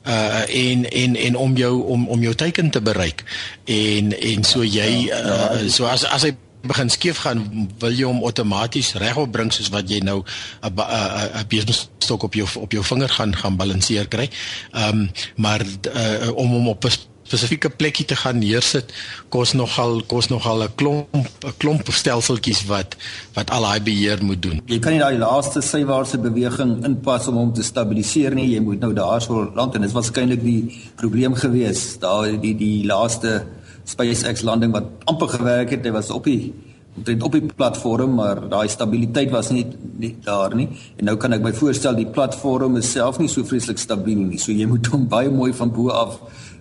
uh 0.06 0.44
en 0.48 0.90
en 0.90 1.16
en 1.16 1.36
om 1.36 1.56
jou 1.56 1.82
om 1.84 2.08
om 2.08 2.20
jou 2.22 2.34
teiken 2.34 2.70
te 2.70 2.80
bereik. 2.80 3.24
En 3.64 4.20
en 4.20 4.44
so 4.44 4.64
jy 4.64 5.10
uh, 5.12 5.68
so 5.68 5.84
as 5.84 6.04
as 6.04 6.22
hy 6.22 6.36
begin 6.62 6.90
skeef 6.90 7.18
gaan 7.24 7.68
wil 7.78 7.92
jy 7.92 8.04
hom 8.04 8.22
outomaties 8.22 8.94
regop 8.94 9.32
bring 9.32 9.52
soos 9.52 9.70
wat 9.70 9.88
jy 9.90 10.00
nou 10.00 10.24
'n 10.62 10.72
'n 10.72 11.46
besigheidsstok 11.48 12.22
op 12.22 12.34
jou 12.34 12.48
op 12.60 12.72
jou 12.72 12.84
vinger 12.84 13.08
gaan 13.08 13.36
gaan 13.36 13.56
balanseer 13.56 14.08
kry. 14.08 14.30
Ehm 14.72 14.88
um, 14.88 15.10
maar 15.36 15.60
uh, 15.94 16.36
om 16.36 16.50
hom 16.50 16.68
op 16.68 16.84
'n 16.84 17.08
spesifieke 17.30 17.70
plekkie 17.70 18.04
te 18.04 18.16
gaan 18.16 18.38
neersit 18.38 18.92
kos 19.28 19.52
nogal 19.52 20.02
kos 20.06 20.28
nogal 20.28 20.64
'n 20.64 20.74
klomp 20.74 21.14
'n 21.14 21.54
klomp 21.58 21.86
stelseltjies 21.92 22.66
wat 22.66 22.96
wat 23.34 23.50
al 23.50 23.62
daai 23.62 23.80
beheer 23.80 24.18
moet 24.24 24.42
doen. 24.42 24.60
Jy 24.66 24.78
kan 24.78 24.92
nie 24.92 25.00
daai 25.00 25.18
laaste 25.18 25.62
sywaartse 25.62 26.18
beweging 26.18 26.84
inpas 26.84 27.28
om 27.28 27.34
hom 27.34 27.52
te 27.54 27.62
stabiliseer 27.62 28.34
nie. 28.34 28.50
Jy 28.54 28.60
moet 28.60 28.80
nou 28.80 28.92
daarso 28.92 29.52
land 29.54 29.74
en 29.74 29.80
dit 29.80 29.92
was 29.92 30.10
waarskynlik 30.10 30.42
die 30.42 30.80
probleem 30.96 31.34
gewees. 31.34 31.98
Daar 31.98 32.40
die 32.40 32.56
die 32.56 32.84
laaste 32.84 33.46
SpaceX 33.90 34.44
landing 34.46 34.72
wat 34.72 34.84
amper 35.10 35.28
gewerk 35.28 35.74
het. 35.74 35.84
Hy 35.86 35.94
was 35.94 36.10
op 36.14 36.28
die 36.28 36.52
omtrent 36.96 37.22
op 37.22 37.32
die 37.32 37.46
platform, 37.56 38.14
maar 38.18 38.40
daai 38.50 38.68
stabiliteit 38.68 39.30
was 39.30 39.50
nie 39.54 39.64
nie 40.00 40.14
daar 40.24 40.54
nie. 40.56 40.68
En 40.98 41.10
nou 41.10 41.16
kan 41.20 41.32
ek 41.36 41.44
my 41.44 41.52
voorstel 41.56 41.96
die 41.98 42.08
platform 42.08 42.76
is 42.80 42.90
self 42.90 43.20
nie 43.22 43.28
so 43.30 43.46
vreeslik 43.46 43.78
stabiel 43.78 44.18
nie. 44.24 44.40
So 44.42 44.52
jy 44.52 44.66
moet 44.68 44.90
hom 44.92 45.06
baie 45.08 45.30
mooi 45.30 45.52
van 45.56 45.72
bo 45.74 45.92
af 45.94 46.18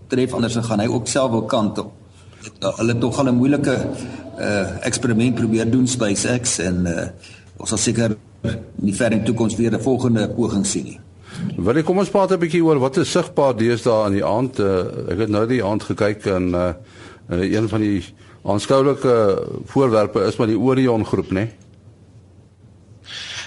tref 0.09 0.33
anders 0.33 0.57
dan 0.57 0.65
gaan 0.65 0.83
hy 0.83 0.87
ook 0.89 1.07
self 1.07 1.31
wil 1.31 1.45
kantel. 1.49 1.91
Hulle 2.61 2.93
het 2.93 3.01
tog 3.01 3.19
al 3.19 3.29
'n 3.29 3.35
moeilike 3.35 3.75
uh 4.39 4.85
eksperiment 4.85 5.35
probeer 5.35 5.71
doen 5.71 5.87
SpaceX 5.87 6.59
en 6.59 6.85
uh 6.85 7.07
ons 7.57 7.69
sal 7.69 7.77
seker 7.77 8.15
in 8.43 8.87
die 8.87 8.95
verre 8.95 9.23
toekoms 9.23 9.55
weer 9.55 9.73
'n 9.73 9.81
volgende 9.81 10.29
poging 10.29 10.65
sien 10.65 10.83
nie. 10.83 10.99
Wil 11.57 11.77
ek 11.77 11.85
kom 11.85 11.99
ons 11.99 12.09
praat 12.09 12.31
'n 12.31 12.39
bietjie 12.39 12.63
oor 12.63 12.79
wat 12.79 12.97
is 12.97 13.11
sigbaar 13.11 13.55
deesdae 13.57 14.05
aan 14.05 14.13
die 14.13 14.25
aand. 14.25 14.59
Uh, 14.59 15.11
ek 15.11 15.17
het 15.17 15.29
nou 15.29 15.45
die 15.47 15.63
aand 15.63 15.83
gekyk 15.83 16.25
en 16.25 16.53
uh 16.53 16.73
uh, 17.29 17.51
een 17.51 17.69
van 17.69 17.81
die 17.81 18.03
aanskoulike 18.43 19.47
voorwerpe 19.65 20.19
is 20.19 20.35
maar 20.35 20.47
die 20.47 20.59
Orion 20.59 21.05
groep, 21.05 21.29
né? 21.29 21.31
Nee? 21.31 21.51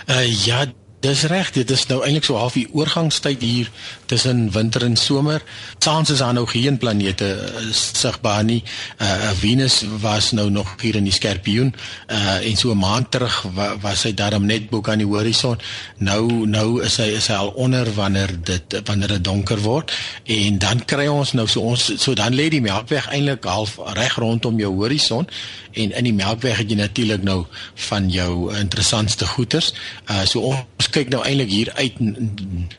Uh 0.08 0.44
ja, 0.44 0.66
Dis 1.02 1.24
reg, 1.26 1.48
dit 1.50 1.70
is 1.74 1.82
nou 1.90 1.96
eintlik 2.06 2.28
so 2.28 2.36
half 2.38 2.54
die 2.54 2.68
oorgangstyd 2.78 3.40
hier 3.42 3.70
tussen 4.06 4.44
winter 4.54 4.84
en 4.86 4.94
somer. 4.96 5.42
Tans 5.82 6.12
is 6.14 6.20
daar 6.22 6.36
nou 6.36 6.44
geen 6.46 6.76
planete 6.78 7.30
uh, 7.42 7.62
sigbaar 7.74 8.44
nie. 8.46 8.60
Uh 9.02 9.32
Venus 9.40 9.80
was 9.98 10.30
nou 10.30 10.46
nog 10.50 10.76
hier 10.78 10.94
in 11.00 11.08
die 11.08 11.14
Skorpioen. 11.14 11.72
Uh 12.06 12.36
en 12.46 12.56
so 12.56 12.70
'n 12.70 12.78
maand 12.78 13.10
terug 13.10 13.40
wa, 13.54 13.72
was 13.82 14.04
hy 14.06 14.14
daarom 14.14 14.46
net 14.46 14.70
bo 14.70 14.78
aan 14.82 15.02
die 15.02 15.06
horison. 15.06 15.58
Nou 15.98 16.46
nou 16.46 16.82
is 16.82 16.96
hy 16.96 17.10
is 17.18 17.26
hy 17.26 17.34
al 17.34 17.50
onder 17.50 17.94
wanneer 17.94 18.30
dit 18.44 18.80
wanneer 18.84 19.08
dit 19.08 19.24
donker 19.24 19.58
word 19.58 19.90
en 20.24 20.58
dan 20.58 20.84
kry 20.84 21.06
ons 21.06 21.32
nou 21.32 21.48
so 21.48 21.60
ons 21.60 21.92
so 21.96 22.14
dan 22.14 22.34
lê 22.34 22.48
die 22.48 22.62
Melkweg 22.62 23.10
eintlik 23.10 23.44
half 23.44 23.78
reg 23.98 24.14
rondom 24.16 24.58
jou 24.58 24.70
horison 24.74 25.26
en 25.72 25.92
in 25.92 26.04
die 26.04 26.14
Melkweg 26.14 26.58
het 26.60 26.70
jy 26.70 26.76
natuurlik 26.76 27.22
nou 27.22 27.44
van 27.88 28.08
jou 28.10 28.54
interessantste 28.56 29.26
goeters. 29.26 29.72
Uh 30.10 30.24
so 30.28 30.40
ons 30.52 30.90
kyk 30.92 31.10
nou 31.12 31.22
eintlik 31.24 31.50
hier 31.50 31.72
uit 31.74 31.98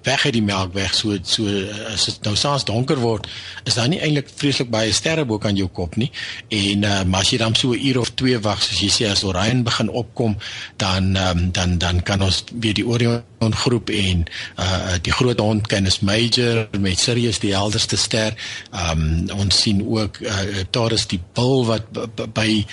weg 0.03 0.25
uit 0.25 0.33
die 0.33 0.43
Melkweg. 0.45 0.93
So 0.95 1.17
so 1.23 1.47
as 1.91 2.05
dit 2.09 2.29
nou 2.29 2.35
saans 2.39 2.65
donker 2.67 2.99
word 3.01 3.27
is 3.63 3.77
daar 3.79 3.89
nie 3.91 4.01
eintlik 4.03 4.31
vreeslik 4.35 4.69
baie 4.73 4.93
sterre 4.93 5.25
bo 5.25 5.37
kan 5.37 5.57
jou 5.57 5.67
kop 5.67 5.95
nie. 5.95 6.11
En 6.49 6.83
uh, 6.83 7.03
maar 7.03 7.25
as 7.25 7.33
jy 7.33 7.41
dan 7.41 7.55
so 7.55 7.73
'n 7.73 7.85
uur 7.87 7.99
of 7.99 8.13
2 8.15 8.39
wag 8.39 8.61
soos 8.63 8.81
jy 8.81 8.89
sê 8.89 9.11
as 9.11 9.23
Orion 9.23 9.63
begin 9.63 9.89
opkom 9.89 10.37
dan 10.77 11.15
um, 11.15 11.51
dan 11.51 11.77
dan 11.77 12.03
kan 12.03 12.21
ons 12.21 12.43
weer 12.59 12.73
die 12.73 12.87
Orion 12.87 13.23
groep 13.51 13.89
en 13.89 14.25
uh, 14.59 14.95
die 15.01 15.11
groot 15.11 15.39
hond 15.39 15.67
Canis 15.67 15.99
Major 15.99 16.67
met 16.79 16.99
Sirius 16.99 17.39
die 17.39 17.53
helderste 17.55 17.97
ster. 17.97 18.33
Um, 18.71 19.29
ons 19.35 19.61
sien 19.61 19.81
ook 19.83 20.19
uh, 20.21 20.63
Taurus 20.69 21.07
die 21.07 21.19
bil 21.33 21.65
wat 21.65 21.89
by 22.33 22.63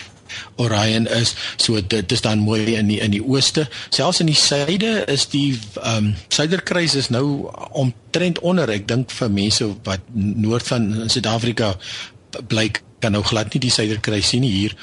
Orion 0.57 1.07
is. 1.07 1.35
So 1.57 1.81
dit 1.81 2.13
is 2.13 2.21
dan 2.21 2.39
mooi 2.39 2.75
in 2.75 2.91
die 2.91 3.01
in 3.01 3.15
die 3.15 3.23
ooste. 3.25 3.69
Selfs 3.89 4.21
in 4.21 4.31
die 4.31 4.39
suide 4.39 5.05
is 5.07 5.29
die 5.33 5.59
ehm 5.83 5.97
um, 5.97 6.15
suiderkruis 6.29 6.95
is 6.95 7.09
nou 7.09 7.51
omtrent 7.73 8.39
onder. 8.39 8.71
Ek 8.71 8.89
dink 8.89 9.11
vir 9.11 9.31
mense 9.31 9.67
wat 9.85 10.01
noord 10.15 10.67
van 10.67 11.11
Suid-Afrika 11.11 11.75
bly 12.49 12.71
kan 13.01 13.13
nou 13.17 13.23
glad 13.25 13.53
nie 13.55 13.63
die 13.65 13.73
suiderkruis 13.73 14.29
sien 14.29 14.45
nie 14.45 14.53
hier. 14.53 14.77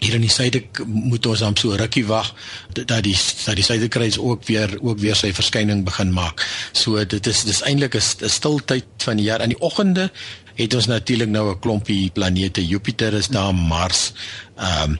Hier 0.00 0.14
in 0.16 0.24
die 0.24 0.32
suide 0.32 0.62
moet 0.86 1.26
ons 1.26 1.42
dan 1.44 1.56
so 1.56 1.76
rukkie 1.76 2.06
wag 2.08 2.32
dat 2.72 3.04
die 3.04 3.16
dat 3.44 3.56
die 3.58 3.64
suiderkruis 3.64 4.18
ook 4.18 4.46
weer 4.48 4.78
ook 4.80 4.98
weer 4.98 5.16
sy 5.16 5.32
verskyning 5.36 5.84
begin 5.84 6.12
maak. 6.12 6.40
So 6.72 7.04
dit 7.04 7.26
is 7.26 7.44
dis 7.44 7.62
eintlik 7.62 7.94
'n 7.94 8.28
stil 8.28 8.60
tyd 8.64 8.86
van 9.04 9.16
die 9.16 9.28
jaar. 9.28 9.42
In 9.42 9.52
die 9.52 9.60
oggende 9.60 10.10
het 10.54 10.74
ons 10.74 10.86
natuurlik 10.86 11.28
nou 11.28 11.50
'n 11.50 11.58
klompie 11.58 12.10
planete. 12.10 12.66
Jupiter 12.66 13.12
is 13.12 13.28
daar, 13.28 13.54
Mars, 13.54 14.12
ehm 14.56 14.90
um, 14.90 14.98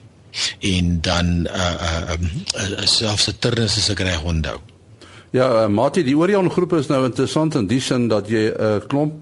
en 0.59 1.01
dan 1.01 1.47
uh 1.47 1.75
uh 1.81 2.15
uh, 2.55 2.85
selfs 2.85 3.23
Saturnus 3.23 3.77
is 3.77 3.89
ek 3.89 3.99
reg 3.99 4.23
onthou. 4.23 4.59
Ja, 5.31 5.63
uh, 5.63 5.67
Mati, 5.67 6.03
die 6.03 6.17
Orion 6.17 6.51
groep 6.51 6.73
is 6.73 6.87
nou 6.87 7.05
interessant 7.05 7.55
in 7.55 7.67
die 7.67 7.81
sin 7.81 8.07
dat 8.07 8.29
jy 8.29 8.51
'n 8.51 8.61
uh, 8.61 8.79
klomp 8.87 9.13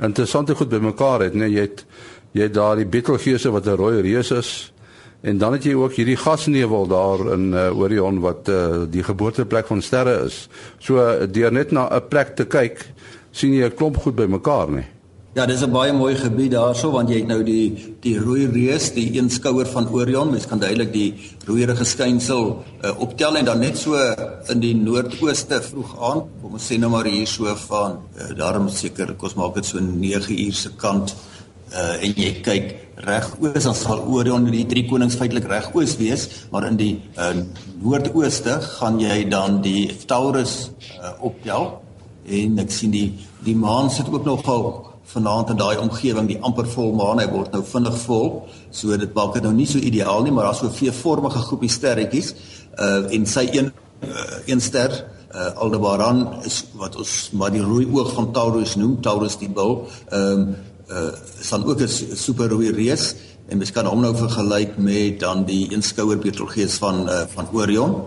interessante 0.00 0.54
goed 0.54 0.68
bymekaar 0.68 1.20
het, 1.20 1.34
nee, 1.34 1.50
jy 1.50 1.60
het 1.60 1.84
jy 2.32 2.42
het 2.42 2.54
daar 2.54 2.76
die 2.76 2.86
Betelgeuse 2.86 3.50
wat 3.50 3.66
'n 3.66 3.76
rooi 3.76 4.00
reus 4.00 4.30
is 4.30 4.72
en 5.24 5.38
dan 5.40 5.56
het 5.56 5.64
jy 5.64 5.74
ook 5.78 5.96
hierdie 5.96 6.18
gasnevel 6.20 6.88
daar 6.90 7.22
in 7.32 7.52
uh, 7.56 7.68
Orion 7.72 8.20
wat 8.20 8.48
uh, 8.52 8.84
die 8.92 9.02
geboorteplek 9.02 9.66
van 9.70 9.80
sterre 9.82 10.18
is. 10.26 10.44
So 10.78 11.00
uh, 11.00 11.24
deur 11.24 11.52
net 11.52 11.72
na 11.72 11.88
'n 11.88 12.08
plek 12.08 12.36
te 12.36 12.44
kyk, 12.44 12.84
sien 13.32 13.54
jy 13.56 13.64
'n 13.64 13.76
klomp 13.76 13.96
goed 13.96 14.16
bymekaar, 14.16 14.70
nee. 14.70 14.88
Ja, 15.34 15.46
dis 15.46 15.64
'n 15.64 15.72
baie 15.72 15.92
mooi 15.92 16.14
gebied 16.14 16.52
daarso 16.52 16.90
want 16.90 17.08
jy 17.08 17.16
het 17.16 17.26
nou 17.26 17.42
die 17.42 17.96
die 18.00 18.18
rooi 18.18 18.46
reus, 18.46 18.92
die 18.92 19.18
een 19.18 19.30
skouer 19.30 19.66
van 19.66 19.88
Orion. 19.88 20.30
Mens 20.30 20.46
kan 20.46 20.58
duidelik 20.58 20.92
die 20.92 21.14
rooierige 21.46 21.84
skynsel 21.84 22.64
uh, 22.84 23.00
optel 23.00 23.36
en 23.36 23.44
dan 23.44 23.58
net 23.58 23.78
so 23.78 23.96
in 24.48 24.60
die 24.60 24.76
noordooste 24.76 25.62
vroeg 25.62 25.96
aan, 26.00 26.22
kom 26.42 26.52
ons 26.52 26.72
sê 26.72 26.78
nou 26.78 26.90
maar 26.90 27.04
hier 27.04 27.26
so 27.26 27.44
van 27.66 27.98
uh, 28.14 28.36
daarom 28.36 28.68
seker 28.68 29.14
kos 29.14 29.34
maak 29.34 29.54
dit 29.54 29.66
so 29.66 29.80
9 29.80 30.46
uur 30.46 30.52
se 30.52 30.70
kant 30.76 31.16
uh, 31.72 32.04
en 32.04 32.12
jy 32.14 32.40
kyk 32.42 32.83
reg 32.96 33.30
oos 33.40 33.64
dan 33.64 33.74
sal 33.74 34.04
Orion 34.06 34.44
die 34.50 34.66
drie 34.66 34.86
konings 34.88 35.16
feitelik 35.18 35.48
reg 35.50 35.70
oos 35.74 35.96
wees, 35.98 36.28
maar 36.50 36.68
in 36.68 36.76
die 36.76 36.92
uh, 37.18 37.32
noordooste 37.82 38.60
gaan 38.78 39.00
jy 39.02 39.24
dan 39.28 39.60
die 39.62 39.88
Taurus 40.06 40.70
uh, 41.00 41.14
optel 41.20 41.80
en 42.24 42.58
ek 42.62 42.72
sien 42.72 42.92
die 42.94 43.08
die 43.44 43.56
maan 43.56 43.90
sit 43.92 44.08
ook 44.08 44.24
nogal 44.24 44.94
vanaand 45.12 45.50
in 45.52 45.58
daai 45.60 45.76
omgewing 45.82 46.28
die 46.30 46.40
amper 46.40 46.66
volmaan 46.70 47.20
hy 47.20 47.26
word 47.28 47.52
nou 47.52 47.62
vinnig 47.68 47.96
vol 48.06 48.28
so 48.72 48.96
dit 48.96 49.16
maak 49.16 49.34
dit 49.36 49.44
nou 49.44 49.52
nie 49.52 49.68
so 49.68 49.78
ideaal 49.78 50.24
nie 50.24 50.32
maar 50.32 50.48
daar's 50.48 50.62
so 50.64 50.66
'n 50.66 50.78
veevormige 50.78 51.42
groepie 51.48 51.68
sterretjies 51.68 52.34
uh 52.78 53.12
en 53.16 53.26
sy 53.26 53.48
een 53.52 53.72
uh, 54.02 54.38
een 54.46 54.60
ster 54.60 55.04
uh 55.34 55.52
Aldebaran 55.60 56.40
is 56.44 56.64
wat 56.80 56.96
ons 56.96 57.30
maar 57.32 57.50
die 57.50 57.62
rooi 57.62 57.86
oog 57.86 58.14
van 58.14 58.32
Taurus 58.32 58.76
noem 58.76 59.00
Taurus 59.02 59.36
die 59.36 59.48
bil 59.50 59.86
ehm 60.10 60.40
um, 60.40 60.54
is 61.40 61.48
dan 61.48 61.64
ook 61.64 61.80
'n 61.80 61.88
super 62.16 62.48
rooi 62.48 62.70
reus 62.70 63.14
en 63.48 63.58
mens 63.58 63.72
kan 63.72 63.86
hom 63.86 64.00
nou 64.00 64.14
vergelyk 64.16 64.76
met 64.76 65.20
dan 65.20 65.44
die 65.44 65.72
een 65.72 65.82
skouer 65.82 66.18
Betelgeuse 66.18 66.78
van 66.78 67.08
uh 67.08 67.24
van 67.34 67.48
Orion. 67.52 68.04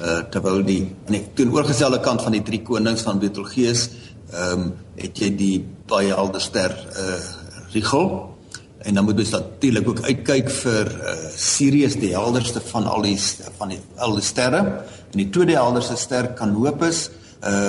Uh 0.00 0.22
terwyl 0.30 0.64
die 0.64 0.94
nee 1.06 1.26
teenoorgestelde 1.34 2.00
kant 2.00 2.22
van 2.22 2.32
die 2.32 2.42
drie 2.42 2.62
konings 2.62 3.02
van 3.02 3.18
Betelgeuse 3.18 3.90
ehm 4.32 4.60
um, 4.60 4.72
het 4.96 5.18
jy 5.18 5.36
die 5.36 5.64
baie 5.86 6.14
helder 6.14 6.40
ster 6.40 6.70
uh 6.96 7.20
Rigel. 7.72 8.36
En 8.78 8.94
dan 8.94 9.04
moet 9.04 9.18
jy 9.18 9.30
natuurlik 9.30 9.88
ook 9.88 10.02
uitkyk 10.02 10.50
vir 10.50 10.86
uh 10.86 11.14
Sirius 11.36 11.94
die 11.94 12.14
helderste 12.16 12.60
van 12.60 12.86
al 12.86 13.02
die 13.02 13.18
van 13.58 13.68
die 13.68 13.80
al 13.96 14.14
die 14.14 14.24
sterre. 14.24 14.84
En 15.12 15.18
die 15.18 15.30
tweede 15.30 15.56
helderste 15.56 15.96
ster 15.96 16.34
Canopus 16.34 17.08
uh 17.08 17.27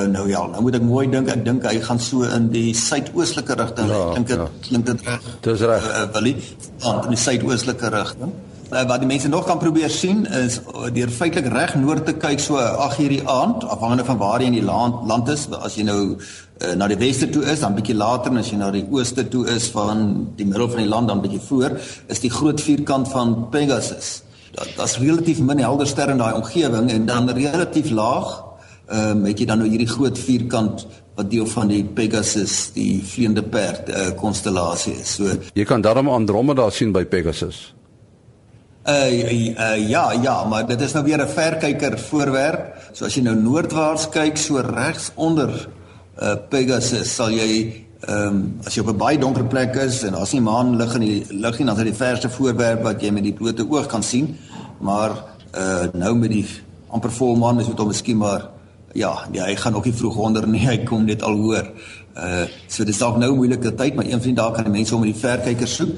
nou 0.09 0.25
ja 0.29 0.47
nou 0.49 0.61
moet 0.65 0.75
ek 0.79 0.81
mooi 0.81 1.05
dink 1.09 1.29
ek 1.29 1.43
dink 1.45 1.65
hy 1.69 1.77
gaan 1.85 1.99
so 2.01 2.25
in 2.25 2.47
die 2.49 2.73
suidoostelike 2.73 3.53
rigting 3.59 3.89
ja, 3.91 4.03
klink 4.13 4.27
dit 4.27 4.39
ja. 4.39 4.47
klink 4.65 4.85
dit 4.85 5.03
reg? 5.05 5.25
Dis 5.45 5.61
reg. 5.61 5.83
Uh, 5.85 5.97
uh, 5.99 6.05
Willie? 6.15 6.35
Want 6.81 7.09
in 7.09 7.13
die 7.13 7.21
suidoostelike 7.21 7.91
rigting. 7.93 8.33
Uh, 8.69 8.83
wat 8.89 9.01
die 9.01 9.09
mense 9.09 9.29
nog 9.29 9.45
kan 9.45 9.57
probeer 9.57 9.89
sien 9.89 10.25
is 10.39 10.59
uh, 10.61 10.89
deur 10.93 11.09
feitelik 11.09 11.47
reg 11.53 11.75
noord 11.81 12.05
te 12.05 12.13
kyk 12.21 12.41
so 12.41 12.57
8 12.61 12.99
hierdie 13.01 13.21
aand 13.25 13.65
afhangende 13.65 14.05
van 14.05 14.19
waar 14.21 14.41
jy 14.41 14.49
in 14.51 14.57
die 14.59 14.65
land 14.65 15.07
land 15.09 15.29
is 15.33 15.47
as 15.57 15.77
jy 15.77 15.85
nou 15.87 16.01
uh, 16.17 16.73
na 16.77 16.89
die 16.91 16.99
weste 17.01 17.29
toe 17.33 17.45
is 17.49 17.63
dan 17.65 17.77
bietjie 17.77 17.97
later 17.97 18.29
en 18.29 18.41
as 18.41 18.51
jy 18.51 18.59
na 18.61 18.69
die 18.73 18.83
ooste 18.89 19.25
toe 19.33 19.47
is 19.53 19.69
van 19.73 20.03
die 20.37 20.45
middel 20.49 20.69
van 20.69 20.83
die 20.83 20.89
land 20.89 21.09
dan 21.09 21.23
bietjie 21.23 21.41
voor 21.47 21.79
is 22.13 22.21
die 22.25 22.33
groot 22.33 22.61
vierkant 22.61 23.09
van 23.09 23.47
Pegasus. 23.53 24.19
Daar's 24.53 24.97
relatief 25.01 25.41
min 25.45 25.61
helder 25.61 25.89
sterre 25.89 26.13
in 26.13 26.21
daai 26.21 26.37
omgewing 26.37 26.89
en 26.93 27.05
dan 27.09 27.29
relatief 27.37 27.89
laag 27.89 28.48
ehm 28.89 29.17
um, 29.17 29.25
het 29.29 29.39
jy 29.39 29.45
dan 29.45 29.61
nou 29.61 29.69
hierdie 29.69 29.89
groot 29.89 30.17
vierkant 30.17 30.85
wat 31.15 31.27
deel 31.29 31.45
van 31.51 31.67
die 31.69 31.83
Pegasus, 31.83 32.71
die 32.73 33.01
vleiende 33.05 33.43
perd 33.43 33.89
uh, 33.89 34.07
konstellasie 34.17 34.95
is. 35.01 35.17
So 35.19 35.35
jy 35.53 35.65
kan 35.67 35.83
daarom 35.85 36.09
Andromeda 36.09 36.69
sien 36.73 36.93
by 36.95 37.03
Pegasus. 37.05 37.73
Uh, 38.89 39.11
uh 39.13 39.75
ja, 39.89 40.05
ja, 40.23 40.43
maar 40.49 40.65
dit 40.67 40.81
is 40.81 40.95
nou 40.95 41.03
weer 41.05 41.21
'n 41.21 41.27
verkyker 41.27 41.99
voorwerp. 41.99 42.89
So 42.93 43.05
as 43.05 43.15
jy 43.15 43.21
nou 43.21 43.35
noordwaarts 43.35 44.09
kyk, 44.09 44.37
so 44.37 44.57
regs 44.57 45.11
onder 45.15 45.69
uh 46.21 46.35
Pegasus, 46.49 47.15
sal 47.15 47.29
jy 47.29 47.85
ehm 48.07 48.27
um, 48.27 48.59
as 48.65 48.75
jy 48.75 48.81
op 48.81 48.89
'n 48.93 48.97
baie 48.97 49.17
donker 49.17 49.45
plek 49.45 49.75
is 49.75 50.03
en 50.03 50.13
daar's 50.13 50.33
nie 50.33 50.41
maan 50.41 50.77
lig 50.77 50.95
in 50.95 51.01
die 51.01 51.25
lig 51.29 51.59
nie, 51.59 51.65
dan 51.65 51.77
is 51.77 51.83
dit 51.83 51.93
die 51.93 52.05
verste 52.05 52.29
voorwerp 52.29 52.83
wat 52.83 53.01
jy 53.01 53.11
met 53.11 53.23
die 53.23 53.33
blote 53.33 53.69
oog 53.69 53.87
kan 53.87 54.03
sien. 54.03 54.37
Maar 54.79 55.11
uh 55.53 55.85
nou 55.93 56.15
met 56.15 56.31
die 56.31 56.47
amper 56.87 57.11
volmaan 57.11 57.59
is 57.59 57.67
dit 57.67 57.79
om 57.79 57.87
miskien 57.87 58.17
maar 58.17 58.49
ja, 58.93 59.13
nee, 59.31 59.41
hy 59.41 59.55
gaan 59.55 59.75
ook 59.75 59.85
nie 59.85 59.93
vroeg 59.93 60.17
onder 60.17 60.47
nie, 60.47 60.67
hy 60.71 60.77
kom 60.83 61.05
net 61.05 61.23
al 61.23 61.37
hoor. 61.37 61.73
Uh 62.15 62.45
so 62.67 62.83
dis 62.83 62.97
dalk 62.97 63.17
nou 63.17 63.31
'n 63.31 63.37
moeilike 63.37 63.75
tyd, 63.75 63.95
maar 63.95 64.05
een 64.05 64.21
van 64.21 64.29
die 64.31 64.39
dae 64.41 64.51
kan 64.51 64.63
die 64.63 64.77
mense 64.77 64.95
om 64.95 65.01
met 65.01 65.13
die 65.13 65.21
verkyker 65.21 65.67
soek. 65.67 65.89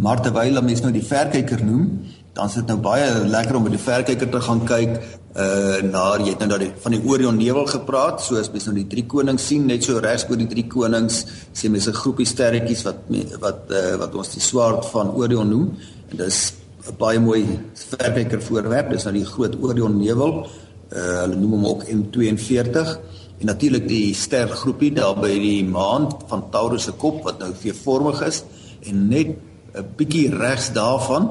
Maar 0.00 0.20
terwyl 0.22 0.48
hulle 0.48 0.62
mense 0.62 0.82
nou 0.82 0.92
die 0.92 1.04
verkyker 1.04 1.64
noem, 1.64 1.88
dan 2.32 2.48
is 2.48 2.54
dit 2.54 2.66
nou 2.66 2.78
baie 2.78 3.08
lekker 3.26 3.56
om 3.56 3.62
met 3.62 3.74
die 3.74 3.82
verkyker 3.82 4.28
te 4.30 4.40
gaan 4.40 4.62
kyk 4.64 5.00
uh 5.30 5.82
na 5.86 6.04
jy 6.18 6.32
het 6.32 6.40
nou 6.42 6.48
daai 6.50 6.72
van 6.82 6.94
die 6.96 7.02
Orion 7.06 7.36
nevel 7.36 7.66
gepraat, 7.66 8.22
so 8.22 8.38
as 8.40 8.50
mens 8.50 8.66
nou 8.66 8.74
die 8.74 8.88
drie 8.90 9.04
konings 9.06 9.46
sien, 9.46 9.66
net 9.66 9.84
so 9.86 10.00
regs 10.02 10.26
oor 10.28 10.40
die 10.40 10.48
drie 10.50 10.66
konings, 10.66 11.24
sien 11.52 11.72
mens 11.72 11.86
'n 11.88 11.94
groepie 11.94 12.26
sterretjies 12.26 12.82
wat 12.82 13.04
wat 13.40 13.70
uh, 13.70 13.94
wat 13.96 14.14
ons 14.14 14.34
die 14.34 14.42
swaard 14.42 14.86
van 14.90 15.14
Orion 15.14 15.48
noem. 15.48 15.76
En 16.10 16.16
dis 16.16 16.52
'n 16.88 16.96
baie 16.98 17.20
mooi 17.20 17.44
verkyker 17.74 18.42
voorwerp, 18.42 18.90
dis 18.90 19.04
nou 19.04 19.14
die 19.14 19.24
groot 19.24 19.54
Orion 19.62 19.98
nevel 19.98 20.48
uh, 20.92 21.20
hulle 21.22 21.36
noem 21.38 21.58
hom 21.58 21.66
ook 21.66 21.84
M42. 21.90 22.96
En 23.40 23.48
natuurlik 23.48 23.86
die 23.88 24.14
stergroepie 24.14 24.92
daar 24.96 25.16
by 25.16 25.32
die 25.40 25.62
maan 25.64 26.10
van 26.28 26.44
Taurus 26.52 26.88
se 26.88 26.92
kop 26.92 27.22
wat 27.24 27.40
nou 27.40 27.52
veervormig 27.56 28.20
is. 28.26 28.42
En 28.84 29.08
net 29.08 29.36
'n 29.74 29.86
bietjie 29.96 30.28
regs 30.34 30.72
daarvan 30.74 31.28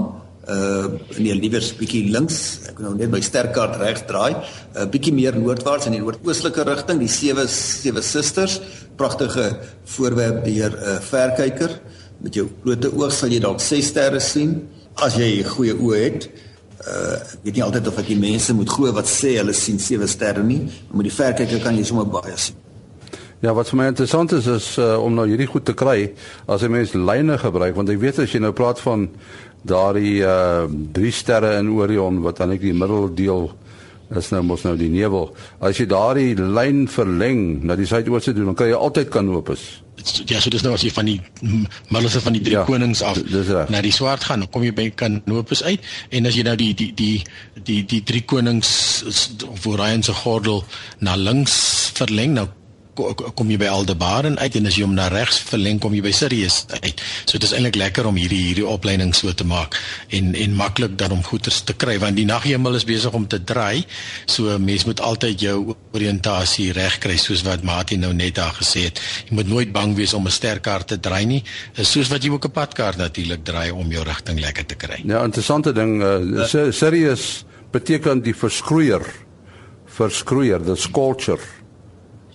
uh 0.50 0.86
nee 1.18 1.36
liewer 1.36 1.62
'n 1.62 1.78
bietjie 1.78 2.10
links 2.10 2.60
ek 2.70 2.75
kan 2.75 2.86
nou 2.86 2.96
net 2.96 3.12
by 3.12 3.20
sterkaart 3.22 3.75
regs 3.78 4.06
draai 4.08 4.34
'n 4.34 4.42
uh, 4.78 4.86
bietjie 4.89 5.13
meer 5.13 5.36
noordwaarts 5.38 5.86
in 5.86 5.92
die 5.92 6.01
noordoostelike 6.01 6.63
rigting 6.63 7.00
die 7.00 7.12
sewe 7.12 7.48
sewe 7.48 8.01
susters 8.01 8.62
pragtige 8.96 9.60
voorwerp 9.84 10.46
deur 10.46 10.72
'n 10.72 10.84
uh, 10.84 11.00
verkyker. 11.01 11.82
Met 12.22 12.34
jou 12.34 12.48
blote 12.63 12.89
oog 12.96 13.12
sal 13.12 13.30
jy 13.30 13.39
dalk 13.39 13.60
ses 13.60 13.88
sterre 13.88 14.20
sien. 14.20 14.68
As 14.96 15.16
jy 15.16 15.44
goeie 15.44 15.75
oë 15.75 16.04
het 16.04 16.24
uh 16.25 16.49
ek 16.79 17.43
weet 17.43 17.57
nie 17.57 17.63
altyd 17.65 17.88
of 17.91 18.00
ek 18.00 18.07
die 18.07 18.19
mense 18.19 18.53
moet 18.55 18.71
glo 18.71 18.91
wat 18.95 19.09
sê 19.12 19.36
hulle 19.38 19.53
sien 19.53 19.79
sewe 19.79 20.07
sterre 20.07 20.43
nie, 20.43 20.62
maar 20.89 21.01
met 21.01 21.09
die 21.09 21.15
verkyker 21.15 21.63
kan 21.63 21.77
jy 21.77 21.83
sommer 21.89 22.07
baie 22.07 22.38
sien. 22.39 22.55
Ja, 23.39 23.53
wat 23.55 23.69
vir 23.71 23.79
my 23.79 23.86
interessant 23.88 24.33
is 24.36 24.48
is 24.51 24.74
uh, 24.79 24.98
om 25.00 25.13
nou 25.15 25.24
hierdie 25.27 25.48
goed 25.48 25.63
te 25.67 25.75
kry 25.77 26.09
as 26.48 26.63
jy 26.63 26.67
mens 26.71 26.95
lyne 26.95 27.38
gebruik 27.39 27.77
want 27.77 27.91
ek 27.91 28.01
weet 28.01 28.19
as 28.19 28.33
jy 28.36 28.41
nou 28.43 28.51
praat 28.55 28.81
van 28.83 29.07
daardie 29.63 30.19
uh 30.24 30.67
drie 30.95 31.12
sterre 31.15 31.53
in 31.59 31.71
Orion 31.75 32.19
wat 32.24 32.39
dan 32.39 32.51
ek 32.55 32.63
die 32.63 32.75
middeldeel 32.75 33.50
is 34.18 34.32
nou 34.34 34.42
mos 34.44 34.63
nou 34.66 34.75
die 34.80 34.89
nevel. 34.89 35.30
As 35.62 35.78
jy 35.78 35.86
daardie 35.89 36.33
lyn 36.40 36.88
verleng 36.90 37.62
na 37.66 37.77
die 37.77 37.86
suidooste 37.90 38.33
doen, 38.33 38.51
dan 38.51 38.57
kan 38.57 38.72
jy 38.72 38.79
altyd 38.79 39.14
Canopus 39.14 39.68
ja, 40.29 40.40
so 40.40 40.51
dis 40.51 40.64
nou 40.64 40.74
as 40.75 40.83
jy 40.86 40.92
van 40.94 41.07
die 41.10 41.18
middelse 41.92 42.22
van 42.24 42.36
die 42.36 42.44
drie 42.44 42.57
ja, 42.57 42.66
konings 42.68 43.01
af 43.05 43.20
na 43.72 43.81
die 43.83 43.94
swart 43.96 44.25
gaan, 44.27 44.44
dan 44.44 44.51
kom 44.53 44.64
jy 44.66 44.72
by 44.75 44.88
Canopus 45.00 45.64
uit. 45.66 45.83
En 46.16 46.29
as 46.29 46.38
jy 46.38 46.46
nou 46.48 46.55
die 46.60 46.72
die 46.77 46.92
die 46.96 47.24
die 47.68 47.81
die 47.90 48.01
drie 48.05 48.24
konings 48.27 48.72
of 49.50 49.68
Orion 49.70 50.03
se 50.05 50.16
gordel 50.22 50.64
na 51.03 51.18
links 51.20 51.57
verleng, 51.98 52.38
nou 52.38 52.48
kom 53.35 53.51
jy 53.51 53.57
by 53.62 53.70
Aldebaran 53.72 54.38
uit 54.40 54.55
en 54.59 54.70
as 54.70 54.77
jy 54.77 54.85
hom 54.85 54.96
na 54.98 55.07
regs 55.12 55.40
verleng 55.50 55.79
kom 55.81 55.94
jy 55.96 56.01
by 56.05 56.12
Sirius 56.16 56.66
uit. 56.83 57.01
So 57.25 57.38
dit 57.38 57.48
is 57.48 57.53
eintlik 57.55 57.79
lekker 57.79 58.07
om 58.09 58.18
hierdie 58.20 58.42
hierdie 58.50 58.68
opleiding 58.68 59.14
so 59.18 59.33
te 59.33 59.48
maak 59.48 59.77
en 60.16 60.33
en 60.35 60.55
maklik 60.57 60.98
dan 61.00 61.16
om 61.16 61.24
goeders 61.24 61.62
te 61.68 61.74
kry 61.74 61.98
want 62.01 62.20
die 62.20 62.27
naghemel 62.29 62.75
is 62.79 62.88
besig 62.88 63.16
om 63.16 63.27
te 63.27 63.42
draai. 63.44 63.85
So 64.25 64.57
mens 64.59 64.85
moet 64.90 65.01
altyd 65.01 65.46
jou 65.48 65.75
oriëntasie 65.98 66.72
reg 66.77 67.00
kry 67.03 67.18
soos 67.18 67.44
wat 67.48 67.64
Martin 67.68 68.03
nou 68.05 68.14
net 68.14 68.35
daar 68.40 68.55
gesê 68.59 68.88
het. 68.90 69.01
Jy 69.29 69.40
moet 69.40 69.50
nooit 69.50 69.72
bang 69.75 69.96
wees 69.96 70.14
om 70.14 70.27
'n 70.27 70.31
sterkaart 70.31 70.88
te 70.88 71.00
draai 71.00 71.25
nie. 71.25 71.44
Soos 71.74 72.09
wat 72.09 72.24
jy 72.24 72.29
ook 72.29 72.46
'n 72.46 72.51
padkaart 72.51 72.98
natuurlik 72.98 73.44
draai 73.44 73.72
om 73.72 73.92
jou 73.92 74.03
rigting 74.03 74.40
lekker 74.40 74.66
te 74.66 74.75
kry. 74.75 75.01
Ja, 75.05 75.24
interessante 75.24 75.74
ding 75.74 76.01
uh, 76.01 76.72
Sirius 76.72 77.46
beteken 77.72 78.22
die 78.22 78.35
verskroeier. 78.35 79.05
Verskroeier, 79.85 80.62
the 80.64 80.75
sculpture. 80.75 81.42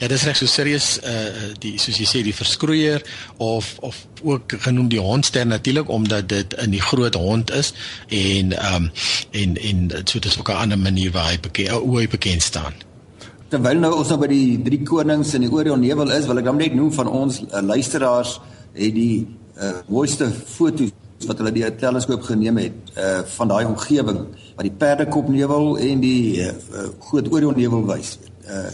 Ja, 0.02 0.08
dis 0.10 0.24
reg 0.26 0.34
so 0.36 0.50
serieus 0.50 0.96
uh 1.06 1.52
die 1.62 1.76
soos 1.78 2.00
jy 2.00 2.06
sê 2.10 2.22
die 2.26 2.34
verskroeier 2.34 3.04
of 3.38 3.76
of 3.86 4.00
ook 4.26 4.56
genoem 4.64 4.88
die 4.90 4.98
hondster 4.98 5.46
natuurlik 5.46 5.88
omdat 5.88 6.28
dit 6.28 6.56
in 6.64 6.74
die 6.74 6.82
groot 6.82 7.14
hond 7.14 7.52
is 7.54 7.70
en 8.08 8.56
ehm 8.56 8.88
um, 8.88 8.90
en 9.30 9.54
en 9.70 9.84
so 10.04 10.18
dis 10.18 10.38
ook 10.38 10.50
'n 10.50 10.62
ander 10.64 10.78
manier 10.78 11.12
waar 11.14 11.30
hy 11.30 11.38
bekend 11.40 11.70
hoe 11.70 11.98
hy 11.98 12.08
bekend 12.08 12.42
staan. 12.42 12.74
Terwyl 13.48 13.78
nou 13.78 13.92
ons 13.94 14.08
nou 14.08 14.18
by 14.18 14.26
die 14.26 14.62
drie 14.62 14.82
konings 14.82 15.34
in 15.34 15.46
die 15.46 15.52
Orion 15.52 15.80
nevel 15.80 16.10
is, 16.10 16.26
wil 16.26 16.38
ek 16.38 16.44
dan 16.44 16.56
net 16.56 16.74
noem 16.74 16.92
van 16.92 17.06
ons 17.08 17.40
uh, 17.40 17.62
luisteraars 17.62 18.40
het 18.72 18.94
die 18.94 19.26
uh 19.60 19.78
mooiste 19.86 20.30
foto's 20.30 20.90
wat 21.26 21.38
hulle 21.38 21.52
die 21.52 21.76
teleskoop 21.76 22.22
geneem 22.22 22.56
het 22.56 22.74
uh 22.98 23.22
van 23.36 23.48
daai 23.48 23.64
omgewing 23.64 24.26
wat 24.56 24.66
die 24.66 24.74
perdekop 24.78 25.28
nevel 25.28 25.78
en 25.78 26.00
die 26.00 26.42
uh, 26.42 26.52
groot 26.98 27.30
Orion 27.30 27.54
nevel 27.56 27.86
wys. 27.86 28.18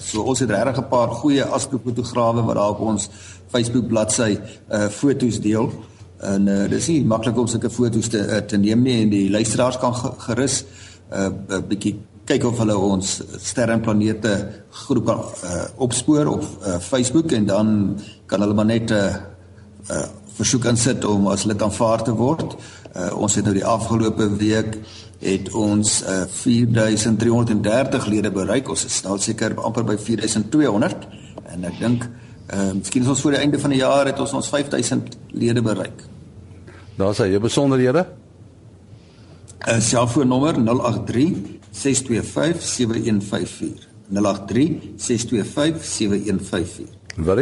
So 0.03 0.23
ons 0.23 0.41
het 0.41 0.51
regtig 0.51 0.79
'n 0.79 0.89
paar 0.89 1.09
goeie 1.09 1.45
astrofotograwe 1.45 2.43
wat 2.43 2.55
daar 2.55 2.71
op 2.71 2.81
ons 2.81 3.09
Facebook 3.51 3.89
bladsy 3.89 4.39
uh 4.73 4.89
foto's 4.89 5.41
deel. 5.41 5.73
En 6.19 6.47
uh 6.47 6.69
dis 6.69 6.87
nie 6.89 7.05
maklik 7.05 7.39
om 7.39 7.47
sulke 7.47 7.71
foto's 7.71 8.09
te 8.09 8.19
uh, 8.19 8.37
te 8.37 8.57
neem 8.57 8.83
nie 8.83 9.03
en 9.03 9.09
die 9.09 9.31
luisteraars 9.31 9.79
kan 9.79 9.95
gerus 9.95 10.65
'n 11.11 11.35
uh, 11.49 11.59
bietjie 11.69 11.99
kyk 12.25 12.45
of 12.45 12.59
hulle 12.59 12.77
ons 12.77 13.23
sterre 13.43 13.73
en 13.73 13.81
planete 13.81 14.33
groep 14.71 15.07
kan 15.07 15.19
uh, 15.19 15.65
opspoor 15.77 16.27
op 16.27 16.43
uh, 16.43 16.79
Facebook 16.79 17.33
en 17.33 17.47
dan 17.47 17.99
kan 18.27 18.41
hulle 18.41 18.55
maar 18.55 18.71
net 18.71 18.91
'n 18.91 18.95
uh, 18.95 19.15
uh, 19.91 20.07
versoek 20.37 20.67
aansit 20.67 21.05
om 21.05 21.27
as 21.27 21.45
lid 21.45 21.63
aanvaar 21.63 22.03
te 22.03 22.13
word. 22.13 22.55
Uh, 22.55 22.80
ons 23.15 23.35
het 23.35 23.45
nou 23.47 23.55
die 23.55 23.65
afgelope 23.65 24.27
week 24.37 24.79
het 25.21 25.51
ons 25.53 26.01
uh, 26.03 26.25
4330 26.33 28.07
lede 28.07 28.31
bereik. 28.33 28.69
Ons 28.73 28.85
is 28.89 29.03
nou 29.05 29.19
seker 29.21 29.55
amper 29.61 29.85
by 29.85 29.97
4200 30.01 31.07
en 31.51 31.67
ek 31.69 31.77
dink 31.81 32.07
uh, 32.07 32.71
miskien 32.79 33.05
is 33.05 33.13
ons 33.13 33.21
voor 33.21 33.37
die 33.37 33.43
einde 33.43 33.61
van 33.61 33.75
die 33.75 33.83
jaar 33.83 34.09
het 34.09 34.21
ons 34.23 34.33
ons 34.41 34.49
5000 34.49 35.19
lede 35.37 35.63
bereik. 35.63 36.07
Daar 36.97 37.15
sê 37.17 37.29
jy 37.31 37.41
besonderhede? 37.41 38.07
'n 39.61 39.77
uh, 39.77 39.81
Selfoonnommer 39.81 40.57
083 40.57 41.61
625 41.71 42.63
7154. 42.63 43.89
083 44.11 44.97
625 44.97 45.85
7154. 45.85 46.89
Wat 47.17 47.39